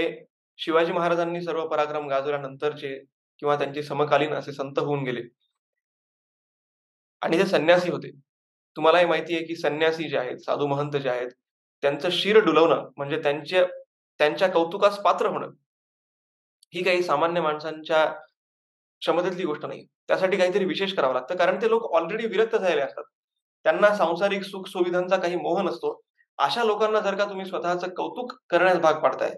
शिवाजी 0.59 0.93
महाराजांनी 0.93 1.41
सर्व 1.41 1.67
पराक्रम 1.69 2.09
गाजवल्यानंतरचे 2.09 2.99
किंवा 3.39 3.57
त्यांचे 3.57 3.83
समकालीन 3.83 4.33
असे 4.35 4.53
संत 4.53 4.79
होऊन 4.79 5.05
गेले. 5.05 5.23
आणि 7.23 7.39
ते 7.39 7.47
संन्यासी 7.47 7.91
होते. 7.91 8.11
तुम्हालाही 8.77 9.07
माहिती 9.07 9.35
आहे 9.35 9.45
की 9.45 9.57
संन्यासी 9.57 10.09
जे 10.09 10.19
आहेत 10.19 10.39
साधू 10.39 10.67
महंत 10.67 10.97
जे 10.97 11.09
आहेत 11.09 11.31
त्यांचं 11.83 12.09
शिर 12.11 12.39
डुलवणं 12.45 12.89
म्हणजे 12.97 13.23
त्यांच्या 13.23 13.65
त्यांच्या 14.21 14.49
कौतुकास 14.49 14.99
पात्र 14.99 15.27
होणं. 15.27 15.51
ही 16.75 16.83
काही 16.85 17.03
सामान्य 17.03 17.41
माणसांच्या 17.41 18.05
क्षमतेतली 19.03 19.45
गोष्ट 19.45 19.65
नाही. 19.67 19.85
त्यासाठी 20.09 20.37
काहीतरी 20.37 20.65
विशेष 20.65 20.95
करावं 20.95 21.15
लागतं. 21.15 21.37
कारण 21.37 21.63
ते 21.63 21.69
लोक 21.69 21.93
ऑलरेडी 21.95 22.27
विरक्त 22.27 22.57
झालेले 22.57 22.81
असतात. 22.83 23.05
त्यांना 23.65 23.95
सांसारिक 23.97 24.43
सुख 24.43 24.67
सुविधांचा 24.67 25.17
काही 25.17 25.37
मोह 25.37 25.63
नसतो. 25.63 26.01
अशा 26.39 26.65
लोकांना 26.65 27.01
जर 27.01 27.15
का 27.15 27.25
तुम्ही 27.25 27.47
स्वतःचं 27.47 27.89
कौतुक 27.95 28.33
करण्यास 28.51 28.79
भाग 28.79 28.95
पाडताय 28.95 29.35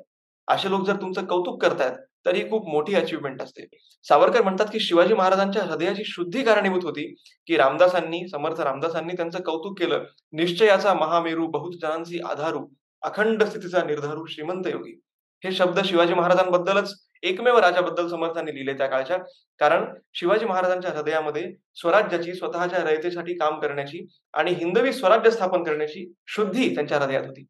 असे 0.48 0.70
लोक 0.70 0.86
जर 0.86 0.96
तुमचं 0.96 1.24
कौतुक 1.24 1.62
करतायत 1.62 1.96
तर 2.26 2.34
ही 2.34 2.50
खूप 2.50 2.68
मोठी 2.68 2.94
अचिव्हमेंट 2.94 3.42
असते. 3.42 3.66
सावरकर 4.04 4.42
म्हणतात 4.42 4.66
की 4.72 4.80
शिवाजी 4.80 5.14
महाराजांच्या 5.14 5.62
हृदयाची 5.62 6.02
शुद्धी 6.04 6.42
कारणीभूत 6.42 6.84
होती 6.84 7.14
की 7.46 7.56
रामदासांनी 7.56 8.28
समर्थ 8.28 8.60
रामदासांनी 8.60 9.12
त्यांचं 9.12 9.40
कौतुक 9.40 9.78
केलं. 9.78 10.04
निश्चयाचा 10.32 10.94
महामेरू 10.94 11.46
बहुत 11.46 11.72
जणांशी 11.82 12.20
आधारू 12.20 12.66
अखंड 13.02 13.42
स्थितीचा 13.42 13.82
निर्धारू 13.82 14.24
श्रीमंत 14.26 14.66
योगी. 14.66 15.00
हे 15.44 15.52
शब्द 15.52 15.80
शिवाजी 15.84 16.14
महाराजांबद्दलच 16.14 16.94
एकमेव 17.22 17.58
राजाबद्दल 17.58 18.08
समर्थांनी 18.08 18.54
लिहिले 18.54 18.72
त्या 18.72 18.86
काळच्या. 18.86 19.18
कारण 19.58 19.84
शिवाजी 20.14 20.46
महाराजांच्या 20.46 20.90
हृदयामध्ये 20.90 21.52
स्वराज्याची 21.74 22.34
स्वतःच्या 22.34 22.84
रयतेसाठी 22.84 23.34
काम 23.34 23.60
करण्याची 23.60 24.06
आणि 24.34 24.50
हिंदवी 24.50 24.92
स्वराज्य 24.92 25.30
स्थापन 25.30 25.62
करण्याची 25.62 26.12
शुद्धी 26.26 26.74
त्यांच्या 26.74 26.98
हृदयात 26.98 27.26
होती. 27.26 27.46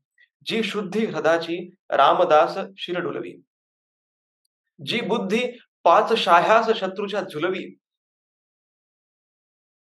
जी 0.46 0.62
शुद्धी 0.62 1.06
हृदाची 1.06 1.70
रामदास 1.90 2.58
शिरडुलवी. 2.76 3.34
जी 4.86 5.00
बुद्धी 5.00 5.40
पाच 5.84 6.12
शाह्यास 6.12 6.70
शत्रूच्या 6.76 7.20
झुलवी. 7.20 7.78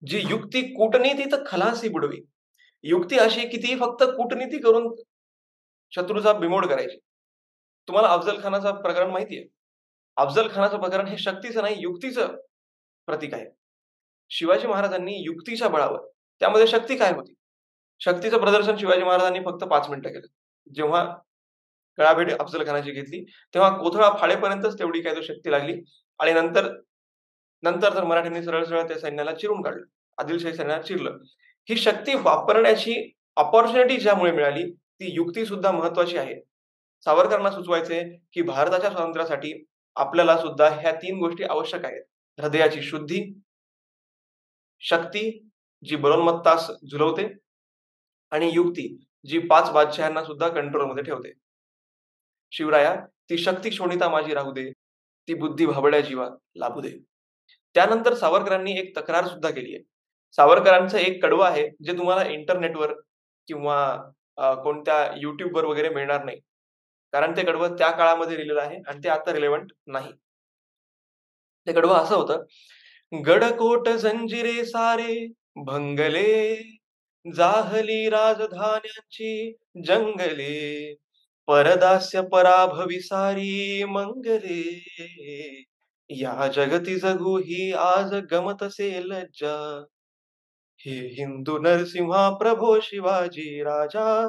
जी 0.07 0.23
युक्ती 0.31 0.63
कूटनीतीत 0.75 1.37
खलासी 1.47 1.89
बुडवी. 1.89 2.21
युक्ती 2.83 3.19
अशी 3.19 3.49
की 3.49 3.57
ती 3.57 3.79
फक्त 3.79 4.03
कूटनीती 4.03 4.59
करून 4.59 4.95
शत्रूचा 5.91 6.33
बिमोड 6.33 6.67
करायची. 6.67 6.99
तुम्हाला 7.89 8.09
अफजल 8.09 8.43
खानाचा 8.43 8.73
प्रकरण 8.73 9.11
माहितीये? 9.11 9.47
अफजल 10.17 10.49
खानाचं 10.53 10.79
प्रकरण 10.79 11.07
हे 11.07 11.19
शक्तीचं 11.19 11.63
नाही 11.63 11.77
युक्तीचं 11.79 12.37
प्रतीक 13.07 13.35
आहे. 13.35 13.47
शिवाजी 14.31 14.67
महाराजांनी 14.67 15.23
युक्तीच्या 15.25 15.69
बळावर 15.69 16.01
त्यामध्ये 16.41 16.67
शक्ती 16.67 16.97
काय 16.97 17.13
होती? 17.13 17.35
शक्तीचं 18.01 18.39
प्रदर्शन 18.39 18.77
शिवाजी 18.77 19.03
महाराजांनी 19.03 19.41
फक्त 19.41 19.65
पाच 19.65 19.89
मिनिटं 19.89 20.11
केलं. 20.11 20.27
जेव्हा 20.75 21.05
कळाभेट 21.97 22.33
अफजल 22.33 22.67
खानाची 22.67 22.91
घेतली 22.91 23.25
तेव्हा 23.55 23.71
कोथळा 23.79 24.11
फाळेपर्यंतच 24.21 24.79
तेवढी 24.79 25.01
काय 25.01 25.15
तो 25.17 25.23
शक्ती 25.23 25.51
लागली 25.51 25.81
आणि 26.19 26.33
नंतर 26.33 26.69
नंतर 27.63 27.95
तर 27.95 28.05
मराठ्यांनी 28.05 28.43
सरळ 28.43 28.65
सरळ 28.65 28.89
त्या 28.89 28.99
सैन्याला 28.99 29.35
चिरून 29.35 29.63
काढलं 29.63 29.85
आदिलशाही 30.19 30.55
सैन्याला 30.57 30.83
चिरलं. 30.83 31.19
ही 31.69 31.77
शक्ती 31.77 32.15
वापरण्याची 32.15 33.13
ऑपॉर्च्युनिटी 33.37 33.97
ज्यामुळे 33.97 34.33
मिळाली 34.33 34.71
ती 34.71 35.15
युक्ती 35.15 35.47
सुद्धा 35.47 35.71
महत्वाची 35.73 36.17
आहे. 36.19 36.41
सावरकरांना 37.05 37.51
सुचवायचे 37.51 38.19
की 38.33 38.43
भारताच्या 38.43 38.91
स्वातंत्र्यासाठी 38.91 39.67
आपल्याला 39.97 40.37
सुद्धा 40.39 40.69
ह्या 40.69 40.93
तीन 40.93 41.19
गोष्टी 41.19 41.45
आवश्यक 41.45 41.85
आहेत. 41.85 42.03
हृदयाची 42.39 42.83
शुद्धी 42.83 43.25
शक्ती 44.81 45.49
जी 45.85 45.97
बलोन्मत्तास 45.97 46.71
झुलवते 46.91 47.27
आणि 48.31 48.51
युक्ती. 48.53 49.05
जी 49.25 49.39
पाच 49.49 49.71
बादशहांना 49.73 50.23
सुद्धा 50.25 50.49
कंट्रोलमध्ये 50.49 51.03
ठेवते. 51.05 51.33
शिवराया 52.53 52.95
ती 53.31 53.39
शक्ती 53.39 53.71
शोणिता 53.71 54.09
माझी 54.11 54.35
राहू 54.35 54.53
दे. 54.53 54.71
ती 55.29 55.35
बुद्धी 55.35 55.67
भाबड्या 55.67 56.01
जीवा 56.01 56.29
लाभू 56.57 56.81
दे. 56.81 56.91
त्यानंतर 57.75 58.15
सावरकरांनी 58.15 58.79
एक 58.81 58.97
तक्रार 58.99 59.27
सुद्धा 59.29 59.51
केली 59.51 59.75
आहे. 59.75 59.83
सावरकरांचं 60.39 60.99
एक 60.99 61.23
कडवं 61.25 61.45
आहे 61.47 61.69
जे 61.85 61.97
तुम्हाला 61.99 62.23
इंटरनेटवर 62.31 62.93
किंवा 63.49 63.77
कोणत्या 64.65 64.97
युट्यूबवर 65.21 65.65
वगैरे 65.65 65.89
मिळणार 65.91 66.25
नाही. 66.25 66.39
कारण 67.13 67.37
ते 67.37 67.43
कडवं 67.47 67.77
त्या 67.79 67.91
काळामध्ये 67.91 68.37
लिहिलेलं 68.37 68.61
आहे 68.61 68.81
आणि 68.89 69.01
ते 69.05 69.09
आता 69.09 69.33
रिलेव्हंट 69.33 69.73
नाही. 69.87 70.13
ते 71.67 71.73
कडवं 71.73 71.97
असं 71.97 72.15
होतं 72.17 72.45
गडकोट 73.27 73.89
जंजिरे 73.89 74.65
सारे 74.67 75.15
भंगले 75.67 76.25
जाहली 77.27 78.09
राजधान्यांची 78.09 79.53
जंगले 79.87 80.95
परदास्य 81.49 82.21
पराभविसारी 82.23 83.85
मंगले. 83.85 84.63
या 86.11 86.47
जगती 86.49 86.97
जगू 86.97 87.39
ही 87.39 87.73
आज 87.73 88.15
गमतसे 88.33 88.91
लज्जा. 89.05 89.85
हे 90.81 90.95
हिंदू 91.09 91.59
नरसिंहा 91.59 92.31
प्रभो 92.31 92.81
शिवाजी 92.81 93.63
राजा 93.63 94.29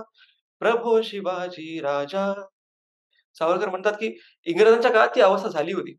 प्रभो 0.62 1.02
शिवाजी 1.02 1.80
राजा. 1.80 2.34
सावरकर 3.36 3.70
म्हणतात 3.70 3.94
की 3.94 4.18
इंग्रजांच्या 4.46 4.92
काळात 4.92 5.10
ती 5.16 5.22
अवस्था 5.22 5.50
झाली 5.50 5.74
होती. 5.74 5.96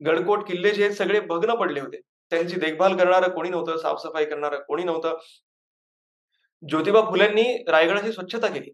गडकोट 0.00 0.46
किल्ले 0.48 0.70
जे 0.70 0.92
सगळे 0.92 1.20
भग्न 1.20 1.54
पडले 1.54 1.80
होते. 1.80 2.00
त्यांची 2.30 2.60
देखभाल 2.60 2.96
करणारं 2.96 3.28
कोणी 3.28 3.48
नव्हतं 3.48 3.76
साफसफाई 3.76 4.24
करणारं 4.24 4.58
कोणी 4.68 4.84
नव्हतं. 4.84 5.18
ज्योतिबा 6.62 7.00
फुलेंनी 7.00 7.64
रायगडाची 7.68 8.12
स्वच्छता 8.12 8.48
केली. 8.48 8.70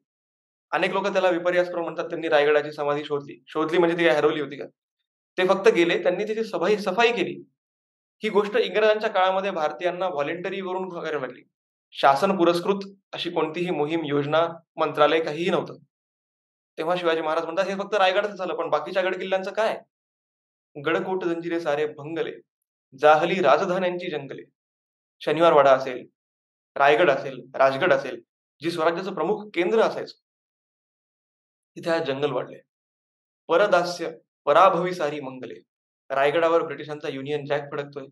अनेक 0.73 0.93
लोक 0.93 1.07
त्याला 1.07 1.31
विपर्यास 1.31 1.69
करून 1.69 1.85
म्हणतात 1.85 2.05
त्यांनी 2.05 2.29
रायगडाची 2.29 2.73
समाधी 2.73 3.05
शोधली. 3.05 3.39
शोधली 3.47 3.79
म्हणजे 3.79 3.99
ती 3.99 4.05
काय 4.05 4.17
हरवली 4.17 4.41
होती 4.41 4.57
का? 4.57 4.65
ते 5.39 5.47
फक्त 5.49 5.69
गेले 5.69 6.03
त्यांनी 6.03 6.25
त्याची 6.25 6.45
सफाई 6.45 6.77
सफाई 6.77 7.13
केली. 7.13 7.45
ही 8.23 8.29
गोष्ट 8.29 8.57
इंग्रजांच्या 8.57 9.11
काळामध्ये 9.11 9.51
भारतीयांना 9.51 10.09
व्हॉलेंटरी 10.09 10.61
वरून 10.61 10.89
करायला 10.89 11.19
लागली 11.19 11.43
शासन 11.95 12.37
पुरस्कृत 12.37 12.89
अशी 13.13 13.31
कोणतीही 13.31 13.71
मोहीम 13.71 14.05
योजना 14.05 14.49
मंत्रालय 14.77 15.21
काहीही 15.21 15.51
नव्हतं. 15.51 15.77
तेव्हा 16.79 16.97
शिवाजी 16.97 17.21
महाराज 17.21 17.45
म्हणतात 17.45 17.65
हे 17.65 17.75
फक्त 17.75 17.95
रायगडच 17.95 18.31
झालं 18.31 18.55
पण 18.55 18.71
बाकीच्या 18.71 19.03
गड 19.03 19.15
किल्ल्यांचं 19.15 19.53
काय? 19.53 19.79
गडकोट 20.77 21.25
जंजिरे 21.25 21.61
सारे 21.61 21.87
भंगले. 21.87 22.33
जाहली 22.99 23.43
राजधान्यांची 23.43 24.11
जंगले. 24.11 24.43
शनिवारवाडा 25.21 25.73
असेल 25.73 26.07
रायगड 26.79 27.11
असेल 27.11 27.41
राजगड 27.55 27.93
असेल 27.93 28.23
जी 28.63 28.71
स्वराज्याचं 28.71 29.15
प्रमुख 29.15 29.45
केंद्र 29.55 29.81
असायचं 29.81 30.15
तिथे 31.77 31.91
आज 31.91 32.07
जंगल 32.07 32.31
वाढले 32.31 32.59
परदास्य 33.49 34.11
पराभवी 34.45 34.95
सारी 34.95 35.21
मंगले. 35.21 35.55
रायगडावर 36.11 36.63
ब्रिटिशांचा 36.63 37.09
युनियन 37.09 37.45
जॅक 37.45 37.71
फडकतोय. 37.73 38.07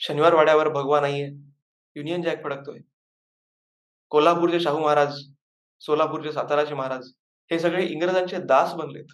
शनिवार 0.00 0.34
वाड्यावर 0.34 0.68
भगवा 0.68 1.00
नाहीये 1.00 1.26
युनियन 1.96 2.22
जॅक 2.22 2.44
फडकतोय. 2.44 2.78
कोल्हापूरचे 4.10 4.60
शाहू 4.60 4.78
महाराज 4.78 5.18
सोलापूरचे 5.80 6.32
साताराचे 6.32 6.74
महाराज 6.74 7.08
हे 7.50 7.58
सगळे 7.58 7.86
इंग्रजांचे 7.86 8.38
दास 8.38 8.74
बनलेत. 8.74 9.06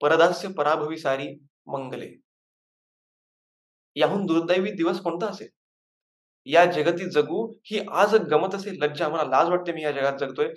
परदास्य 0.00 0.48
पराभवी 0.48 0.98
सारी 0.98 1.28
मंगले. 1.66 2.12
याहून 3.96 4.26
दुर्दैवी 4.26 4.70
दिवस 4.70 5.00
कोणता 5.00 5.26
असेल? 5.26 5.48
या 6.48 6.64
जगती 6.64 7.10
जगू 7.10 7.52
ही 7.64 7.80
आज 7.92 8.14
गमत 8.30 8.54
असेल 8.54 8.82
लज्जा. 8.82 9.08
मला 9.08 9.24
लाज 9.24 9.48
वाटते 9.48 9.72
मी 9.72 9.82
या 9.82 9.90
जगात 9.92 10.18
जगतोय. 10.20 10.48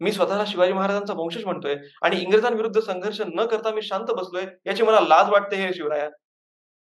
मी 0.00 0.12
स्वतःला 0.12 0.44
शिवाजी 0.46 0.72
महाराजांचा 0.72 1.14
वंशज 1.16 1.44
म्हणतोय 1.44 1.76
आणि 2.02 2.20
इंग्रजांविरुद्ध 2.22 2.80
संघर्ष 2.80 3.20
न 3.34 3.46
करता 3.46 3.70
मी 3.70 3.82
शांत 3.82 4.10
बसलोय 4.16 4.46
याची 4.66 4.82
मला 4.82 5.00
लाज 5.00 5.30
वाटते 5.30 5.56
हे 5.56 5.72
शिवराया. 5.74 6.08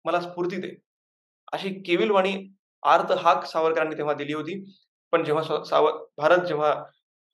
मला 0.04 0.21
स्फूर्ती 0.21 0.57
दे. 0.57 0.75
अशी 1.52 1.68
केविलवाणी 1.87 2.35
आर्त 2.83 3.12
हाक 3.12 3.45
सावरकरांनी 3.47 3.97
तेव्हा 3.97 4.14
दिली 4.14 4.33
होती. 4.33 4.62
पण 5.12 5.25
जेव्हा 5.25 5.64
सावर 5.64 5.92
भारत 6.16 6.45
जेव्हा 6.47 6.73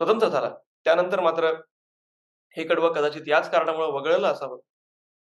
स्वतंत्र 0.00 0.28
झाला 0.28 0.50
त्यानंतर 0.84 1.20
मात्र 1.20 1.52
हे 2.56 2.64
कडवं 2.64 2.92
कदाचित 2.92 3.22
याच 3.26 3.50
कारणामुळे 3.50 3.86
वगळलं 3.92 4.26
असावं 4.28 4.58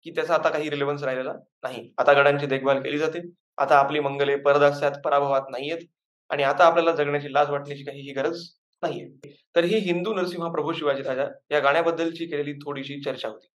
की 0.03 0.12
त्याचा 0.12 0.34
आता 0.34 0.50
काही 0.50 0.69
रिलेव्हन्स 0.69 1.03
राहिलेला 1.03 1.34
नाही. 1.63 1.93
आता 1.98 2.13
गडांची 2.13 2.45
देखभाल 2.45 2.81
केली 2.84 2.98
जाते. 2.98 3.19
आता 3.57 3.79
आपली 3.79 4.00
मंगले 4.00 4.35
परदास्यात 4.35 4.91
पराभवात 5.05 5.41
नाहीयेत 5.50 5.88
आणि 6.29 6.43
आता 6.43 6.65
आपल्याला 6.65 6.91
जगण्याची 6.91 7.33
लाज 7.33 7.50
वाटण्याची 7.50 7.83
काहीही 7.83 8.13
गरज 8.13 8.41
नाहीये. 8.83 9.35
तर 9.55 9.63
ही 9.63 9.77
हिंदू 9.77 10.13
नरसिंहा 10.13 10.51
प्रभू 10.51 10.74
शिवाजी 10.74 11.03
राजा 11.03 11.25
या 11.51 11.59
गाण्याबद्दलची 11.59 12.25
केलेली 12.25 12.53
थोडीशी 12.53 13.01
चर्चा 13.01 13.27
होती. 13.27 13.47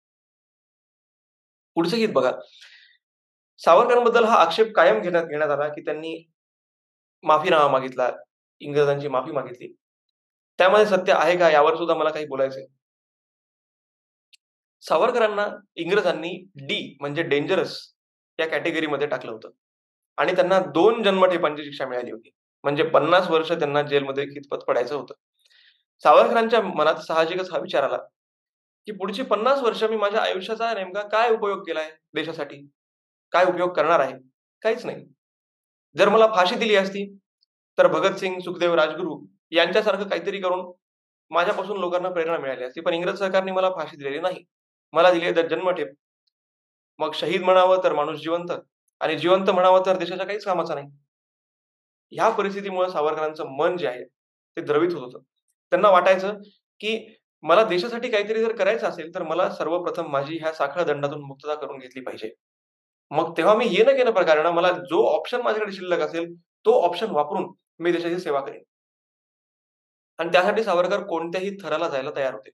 पुढचं 1.76 1.98
गीत 1.98 2.10
बघा. 2.10 2.32
सावरकरांबद्दल 3.58 4.24
हा 4.24 4.36
आक्षेप 4.36 4.76
कायम 4.76 5.02
घेण्यात 5.02 5.24
घेण्यात 5.24 5.50
आला 5.50 5.68
की 5.68 5.82
त्यांनी 5.82 6.30
माफीनामा 7.24 7.68
मागितला 7.68 8.12
इंग्रजांची 8.60 9.08
माफी 9.08 9.32
मागितली. 9.32 9.74
त्यामध्ये 10.58 10.86
सत्य 10.86 11.14
आहे 11.14 11.38
का 11.38 11.50
यावर 11.50 11.76
सुद्धा 11.76 11.96
मला 11.96 12.10
काही 12.10 12.26
बोलायचंय. 12.26 12.66
सावरकरांना 14.82 15.48
इंग्रजांनी 15.76 16.48
डी 16.56 16.98
म्हणजे 17.00 17.24
डेंजरस 17.24 17.80
या 18.40 18.48
कॅटेगरीमध्ये 18.48 19.08
टाकलं 19.08 19.32
होतं. 19.32 19.50
आणि 20.20 20.36
त्यांना 20.36 20.60
दोन 20.60 21.04
जन्मठेपांची 21.04 21.64
शिक्षा 21.64 21.86
मिळाली 21.86 22.12
होती. 22.12 22.30
म्हणजे 22.64 22.84
पन्नास 22.84 23.30
वर्ष 23.30 23.52
त्यांना 23.52 23.82
जेलमध्ये 23.82 24.26
कितपत 24.26 24.64
पडायचं 24.68 24.96
होतं. 24.96 25.14
सावरकरांच्या 26.04 26.62
मनात 26.62 26.96
साहजिकच 26.96 27.52
हा 27.52 27.60
विचार 27.60 27.84
आला 27.84 27.98
की 28.88 28.92
पुढची 28.92 29.24
पन्नास 29.24 29.62
वर्ष 29.62 29.84
मी 29.84 29.98
माझ्या 29.98 30.22
आयुष्याचा 30.22 30.74
नेमका 30.74 31.02
काय 31.02 31.30
उपयोग 31.32 31.60
केलाय 31.60 31.90
देशासाठी? 32.14 32.58
काय 33.34 33.46
उपयोग 33.46 33.74
करणार 33.74 34.00
आहे? 34.00 34.14
काहीच 34.62 34.86
नाही. 34.86 35.06
जर 35.96 36.10
मला 36.10 36.28
फाशी 36.28 36.56
दिली 36.56 36.76
असती 36.76 37.06
तर 37.78 37.88
भगतसिंग 37.88 38.40
सुखदेव 38.40 38.74
राजगुरू 38.76 39.20
यांच्यासारखं 39.52 40.08
काहीतरी 40.10 40.40
करून 40.42 40.72
माझ्यापासून 41.32 41.78
लोकांना 41.80 42.10
प्रेरणा 42.10 42.38
मिळाली 42.38 42.64
असती. 42.64 42.82
पण 42.82 42.94
इंग्रज 42.94 43.20
सरकारने 43.20 43.52
मला 43.52 43.70
फाशी 43.70 43.98
दिलेली 43.98 44.20
नाही. 44.20 44.44
मला 44.94 45.12
दिली 45.12 45.36
तर 45.36 45.48
जन्मठेप 45.48 45.94
मग 47.00 47.12
शहीद 47.14 47.42
म्हणावं 47.44 47.84
तर 47.84 47.94
माणूस 47.94 48.20
जिवंत. 48.20 48.52
आणि 49.02 49.18
जिवंत 49.18 49.50
म्हणावं 49.50 49.86
तर 49.86 49.98
देशाच्या 49.98 50.26
काहीच 50.26 50.46
कामाचा 50.46 50.76
नाही. 50.76 50.88
ह्या 52.12 52.30
परिस्थितीमुळे 52.30 52.90
सावरकरांचं 52.92 53.56
मन 53.58 53.78
जे 53.78 53.88
आहे 53.88 54.04
ते 54.04 54.62
द्रवित 54.62 54.94
होत 54.94 55.02
होतं. 55.04 55.20
त्यांना 55.72 55.90
वाटायचं 55.90 56.40
की 56.82 56.98
मला 57.44 57.64
देशासाठी 57.64 58.10
काहीतरी 58.12 58.42
जर 58.44 58.56
करायचं 58.56 58.88
असेल 58.88 59.14
तर 59.16 59.24
मला 59.24 59.50
सर्वप्रथम 59.50 60.10
माझी 60.12 60.38
ह्या 60.38 60.54
साखळ 60.54 60.84
दंडातून 60.84 61.22
मुक्तता 61.24 61.56
करून 61.56 61.78
घेतली 61.80 62.02
पाहिजे. 62.02 62.32
मग 63.12 63.32
तेव्हा 63.38 63.54
मी 63.56 63.66
येणं 63.72 63.96
केलं 63.98 64.12
प्रकारे 64.12 64.50
मला 64.52 64.72
जो 64.90 65.04
ऑप्शन 65.08 65.42
माझ्याकडे 65.42 65.72
शिल्लक 65.72 66.00
असेल 66.00 66.34
तो 66.66 66.72
ऑप्शन 66.82 67.12
वापरून 67.12 67.48
मी 67.80 67.92
देशाची 67.92 68.20
सेवा 68.20 68.42
करेन. 68.42 68.62
आणि 70.20 70.30
त्यासाठी 70.32 70.64
सावरकर 70.64 71.04
कोणत्याही 71.08 71.56
थराला 71.64 71.88
जायला 71.90 72.12
तयार 72.16 72.34
होते. 72.34 72.50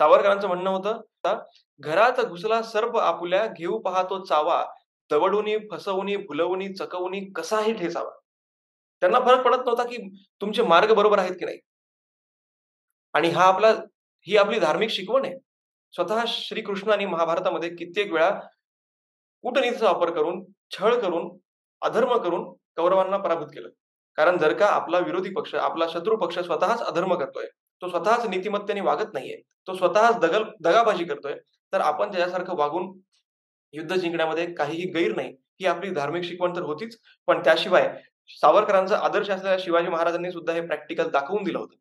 सावरकरांचं 0.00 0.48
म्हणणं 0.48 0.70
होतं 0.70 1.00
घरात 1.80 2.20
घुसला 2.20 2.62
सर्प 2.62 2.96
आपुल्या 2.98 3.46
घेऊ 3.48 3.78
पाहतो 3.78 4.24
चावा 4.24 4.64
तवडूनी 5.10 5.56
फसवुनी 5.70 6.16
भुलवुनी 6.16 6.72
चकवुनी 6.74 7.20
कसाही 7.36 7.72
ठेचावा. 7.72 8.10
त्यांना 9.02 9.20
फरक 9.20 9.44
पडत 9.44 9.64
नव्हता 9.66 9.84
की 9.84 9.96
तुमचे 10.40 10.62
मार्ग 10.62 10.92
बरोबर 10.94 11.18
आहेत 11.18 11.34
की 11.38 11.44
नाही. 11.44 11.58
आणि 13.14 13.28
हा 13.30 13.44
आपला 13.44 13.68
ही 14.26 14.36
आपली 14.36 14.58
धार्मिक 14.60 14.90
शिकवण 14.90 15.24
आहे. 15.24 15.34
स्वतः 15.94 16.24
श्रीकृष्णाने 16.28 17.06
महाभारतामध्ये 17.06 17.68
कित्येक 17.76 18.12
वेळा 18.12 18.30
कूटनीतीचा 19.44 19.86
वापर 19.86 20.10
करून 20.14 20.42
छळ 20.70 20.94
करून 21.00 21.28
अधर्म 21.82 22.16
करून 22.18 22.44
कौरवांना 22.76 23.16
पराभूत 23.16 23.48
केलं. 23.54 23.68
कारण 24.18 24.38
जर 24.38 24.52
का 24.58 24.66
आपला 24.66 24.98
विरोधी 24.98 25.30
पक्ष 25.30 25.54
आपला 25.54 25.86
शत्रू 25.88 26.16
पक्ष 26.16 26.38
स्वतःच 26.38 26.82
अधर्म 26.82 27.14
करतोय 27.14 27.46
तो 27.82 27.88
स्वतःच 27.88 28.26
नीतिमत्तेने 28.26 28.80
वागत 28.80 29.14
नाहीये 29.14 29.40
तो 29.68 29.74
स्वतःच 29.76 30.18
दगल 30.18 30.44
दगाबाजी 30.60 31.04
करतोय 31.04 31.34
तर 31.72 31.80
आपण 31.80 32.12
त्याच्यासारखं 32.12 32.56
वागून 32.56 32.90
युद्ध 33.74 33.94
जिंकण्यामध्ये 33.94 34.46
काहीही 34.54 34.90
गैर 34.92 35.14
नाही 35.16 35.32
ही 35.60 35.66
आपली 35.66 35.90
धार्मिक 35.90 36.24
शिकवण 36.24 36.56
तर 36.56 36.62
होतीच. 36.62 36.96
पण 37.28 37.42
त्याशिवाय 37.44 37.88
सावरकरांचा 38.30 38.98
आदर्श 38.98 39.30
असलेल्या 39.30 39.56
शिवाजी 39.60 39.88
महाराजांनी 39.88 40.30
सुद्धा 40.32 40.52
हे 40.52 40.60
प्रॅक्टिकल 40.66 41.08
दाखवून 41.10 41.42
दिलं 41.44 41.58
होतं. 41.58 41.74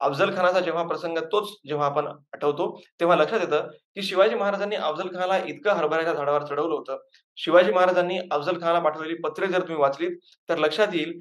अफजल 0.00 0.34
खानाचा 0.36 0.60
जेव्हा 0.60 0.82
प्रसंग 0.84 1.18
तोच 1.32 1.48
जेव्हा 1.68 1.86
आपण 1.86 2.06
आठवतो 2.06 2.68
तेव्हा 3.00 3.16
लक्षात 3.16 3.40
येतं 3.40 3.66
की 3.94 4.02
शिवाजी 4.02 4.34
महाराजांनी 4.34 4.76
अफजल 4.76 5.08
खानाला 5.08 5.38
इतकं 5.38 5.70
हरभऱ्याच्या 5.70 6.12
झाडावर 6.14 6.42
चढवलं 6.44 6.74
होतं. 6.74 6.96
शिवाजी 7.38 7.72
महाराजांनी 7.72 8.18
अफजल 8.30 8.60
खानाला 8.60 8.78
पाठवलेली 8.80 9.14
पत्रे 9.24 9.46
जर 9.46 9.60
तुम्ही 9.60 9.76
वाचलीत 9.76 10.16
तर 10.48 10.58
लक्षात 10.58 10.94
येईल 10.94 11.18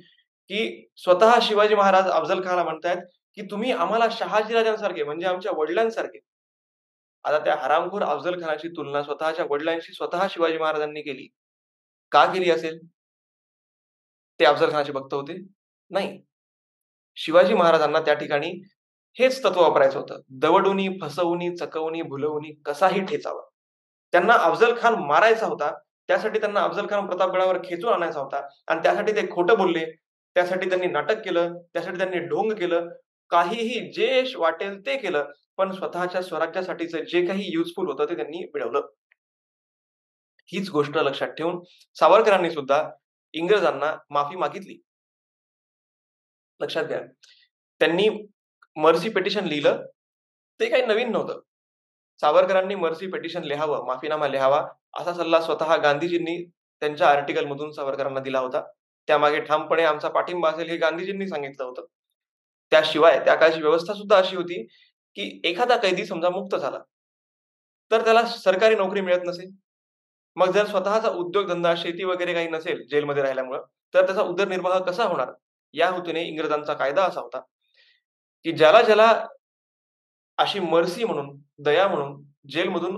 की 0.50 0.88
स्वतः 0.98 1.40
शिवाजी 1.42 1.76
महाराज 1.76 2.08
अफजल 2.10 2.44
खानाला 2.44 2.64
म्हणतायत 2.64 2.98
की 3.38 3.42
तुम्ही 3.52 3.72
आम्हाला 3.74 4.08
शहाजीराजांसारखे 4.12 5.04
म्हणजे 5.04 5.28
आमच्या 5.28 5.52
वडिलांसारखे 5.58 6.20
आता 7.24 7.40
त्या 7.40 7.56
हरामखोर 7.56 8.02
अफजल 8.04 8.42
खानाची 8.42 8.68
तुलना 8.68 9.04
स्वतःच्या 9.04 9.46
वडिलांशी 9.50 9.94
स्वतः 9.94 10.28
शिवाजी 10.30 10.58
महाराजांनी 10.58 11.02
केली. 11.02 11.28
का 12.12 12.26
केली 12.26 12.52
असेल? 12.52 12.80
ते 14.40 14.46
अफजल 14.46 14.72
खानाचे 14.72 14.92
भक्त 14.92 15.14
होते? 15.14 15.38
नाही. 15.90 16.22
शिवाजी 17.16 17.54
महाराजांना 17.54 18.00
त्या 18.00 18.14
ठिकाणी 18.14 18.52
हेच 19.20 19.44
तत्व 19.44 19.62
वापरायचं 19.62 20.00
होतं. 20.00 20.20
दवडुनी 20.30 20.88
फसवणी 21.02 21.58
चकवणी 21.58 22.02
भुलवणी 22.02 22.52
कसाही 22.66 23.06
ठेचावा. 23.06 23.42
त्यांना 24.12 24.34
अफजल 24.34 24.74
खान 24.82 24.94
मारायचा 24.94 25.46
होता. 25.46 25.72
त्यासाठी 26.08 26.40
त्यांना 26.40 26.62
अफजल 26.62 26.86
खान 26.90 27.06
प्रतापगडावर 27.08 27.58
खेचून 27.58 27.94
आणायचा 27.94 28.20
होता. 28.20 28.48
आणि 28.68 28.80
त्यासाठी 28.84 29.12
ते 29.12 29.32
खोटं 29.32 29.58
बोलले. 29.58 29.86
त्यासाठी 30.36 30.70
त्यांनी 30.70 30.88
नाटक 30.88 31.22
केलं. 31.26 31.58
त्यासाठी 31.74 31.98
त्यांनी 31.98 32.20
ढोंग 32.20 32.52
केलं. 32.52 32.90
काहीही 33.32 33.80
जे 33.92 34.24
वाटेल 34.36 34.86
ते 34.86 34.98
केलं 34.98 35.32
पण 35.58 35.72
स्वतःच्या 35.72 36.22
स्वराज्यासाठीच 36.22 36.96
जे 36.96 37.26
काही 37.28 37.50
युजफुल 37.54 37.88
होतं 37.88 38.06
ते 38.06 38.16
त्यांनी 38.16 38.44
मिळवलं. 38.54 38.82
हीच 40.50 40.70
गोष्ट 40.70 40.98
लक्षात 40.98 41.28
ठेवून 41.28 41.60
सावरकरांनी 41.96 42.52
सुद्धा 42.52 42.90
इंग्रजांना 43.34 43.96
माफी 44.10 44.36
मागितली. 44.36 44.78
लक्षात 46.60 46.84
घ्या. 46.84 47.02
त्यांनी 47.82 48.10
मर्सी 48.78 49.10
पेटिशन 49.10 49.46
लिहिलं 49.46 49.86
ते 50.60 50.70
काही 50.70 50.86
नवीन 50.86 51.12
नव्हतं. 51.12 51.40
सावरकरांनी 52.20 52.76
मर्सी 52.76 53.08
पेटिशन 53.08 53.44
लिहावं 53.44 53.86
माफीनामा 53.88 54.28
लिहावा 54.28 54.66
असा 55.00 55.14
सल्ला 55.14 55.42
स्वतः 55.42 55.76
गांधीजींनी 55.76 56.38
त्यांच्या 56.82 57.08
आर्टिकल 57.08 57.46
मधून 57.46 57.72
सावरकरांना 57.72 58.20
दिला 58.20 58.40
होता. 58.40 58.62
त्यामागे 59.08 59.40
ठामपणे 59.42 59.84
आमचा 59.84 60.10
पाठिंबा 60.10 60.50
असेल 60.50 60.70
हे 60.70 60.78
गांधीजींनी 60.78 61.28
सांगितलं 61.28 61.64
होतं. 61.64 61.86
त्याशिवाय 62.72 63.20
त्या 63.26 63.36
काळची 63.36 63.62
व्यवस्था 63.62 63.94
सुद्धा 63.94 64.18
अशी 64.18 64.36
होती 64.36 64.64
की 65.18 65.30
एखादा 65.44 65.78
कैदी 65.78 66.06
समजा 66.06 66.30
मुक्त 66.30 66.56
झाला 66.56 66.80
तर 67.92 68.04
त्याला 68.06 68.26
सरकारी 68.26 68.76
नोकरी 68.76 69.02
मिळत 69.02 69.24
नसे. 69.26 69.50
मग 70.38 70.52
जर 70.52 70.66
स्वतःचा 70.66 71.10
उद्योगधंदा 71.10 71.74
शेती 71.76 72.04
वगैरे 72.04 72.34
काही 72.34 72.48
नसेल 72.50 72.86
जेलमध्ये 72.90 73.24
राहिल्यामुळं 73.24 73.62
तर 73.94 74.06
त्याचा 74.06 74.22
उदरनिर्वाह 74.22 74.80
कसा 74.80 75.04
होणार? 75.04 75.32
या 75.74 75.90
हेतूने 75.92 76.24
इंग्रजांचा 76.24 76.74
कायदा 76.74 77.04
असा 77.06 77.22
होता 77.22 77.40
की 78.46 78.52
ज्याला 78.52 78.82
ज्याला 78.82 79.08
अशी 80.38 80.60
मर्सी 80.60 81.04
म्हणून 81.04 81.36
दया 81.64 81.88
म्हणून 81.88 82.22
जेलमधून 82.50 82.96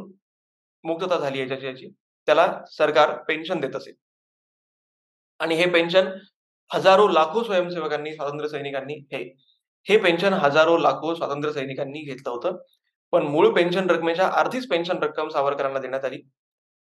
मुक्तता 0.83 1.17
झाली 1.19 1.39
याच्याची 1.39 1.65
याची 1.65 1.87
त्याला 2.27 2.47
सरकार 2.71 3.15
पेन्शन 3.23 3.59
देत 3.59 3.75
असेल 3.75 3.93
आणि 5.39 5.55
हे 5.55 5.65
पेन्शन 5.69 6.09
हजारो 6.71 7.07
लाखो 7.07 7.43
स्वयंसेवकांनी 7.43 8.13
स्वातंत्र्य 8.15 8.49
सैनिकांनी 8.49 8.93
हे 9.11 9.23
हे 9.85 9.97
पेन्शन 9.97 10.33
हजारो 10.33 10.77
लाखो 10.77 11.15
स्वातंत्र्य 11.15 11.53
सैनिकांनी 11.53 12.01
घेतलं 12.01 12.29
होतं. 12.29 12.57
पण 13.11 13.23
मूळ 13.23 13.53
पेन्शन 13.55 13.89
रकमेच्या 13.89 14.27
अर्धीच 14.27 14.67
पेन्शन 14.69 14.97
रक्कम 14.97 15.29
सावरकरांना 15.29 15.79
देण्यात 15.79 16.05
आली. 16.05 16.21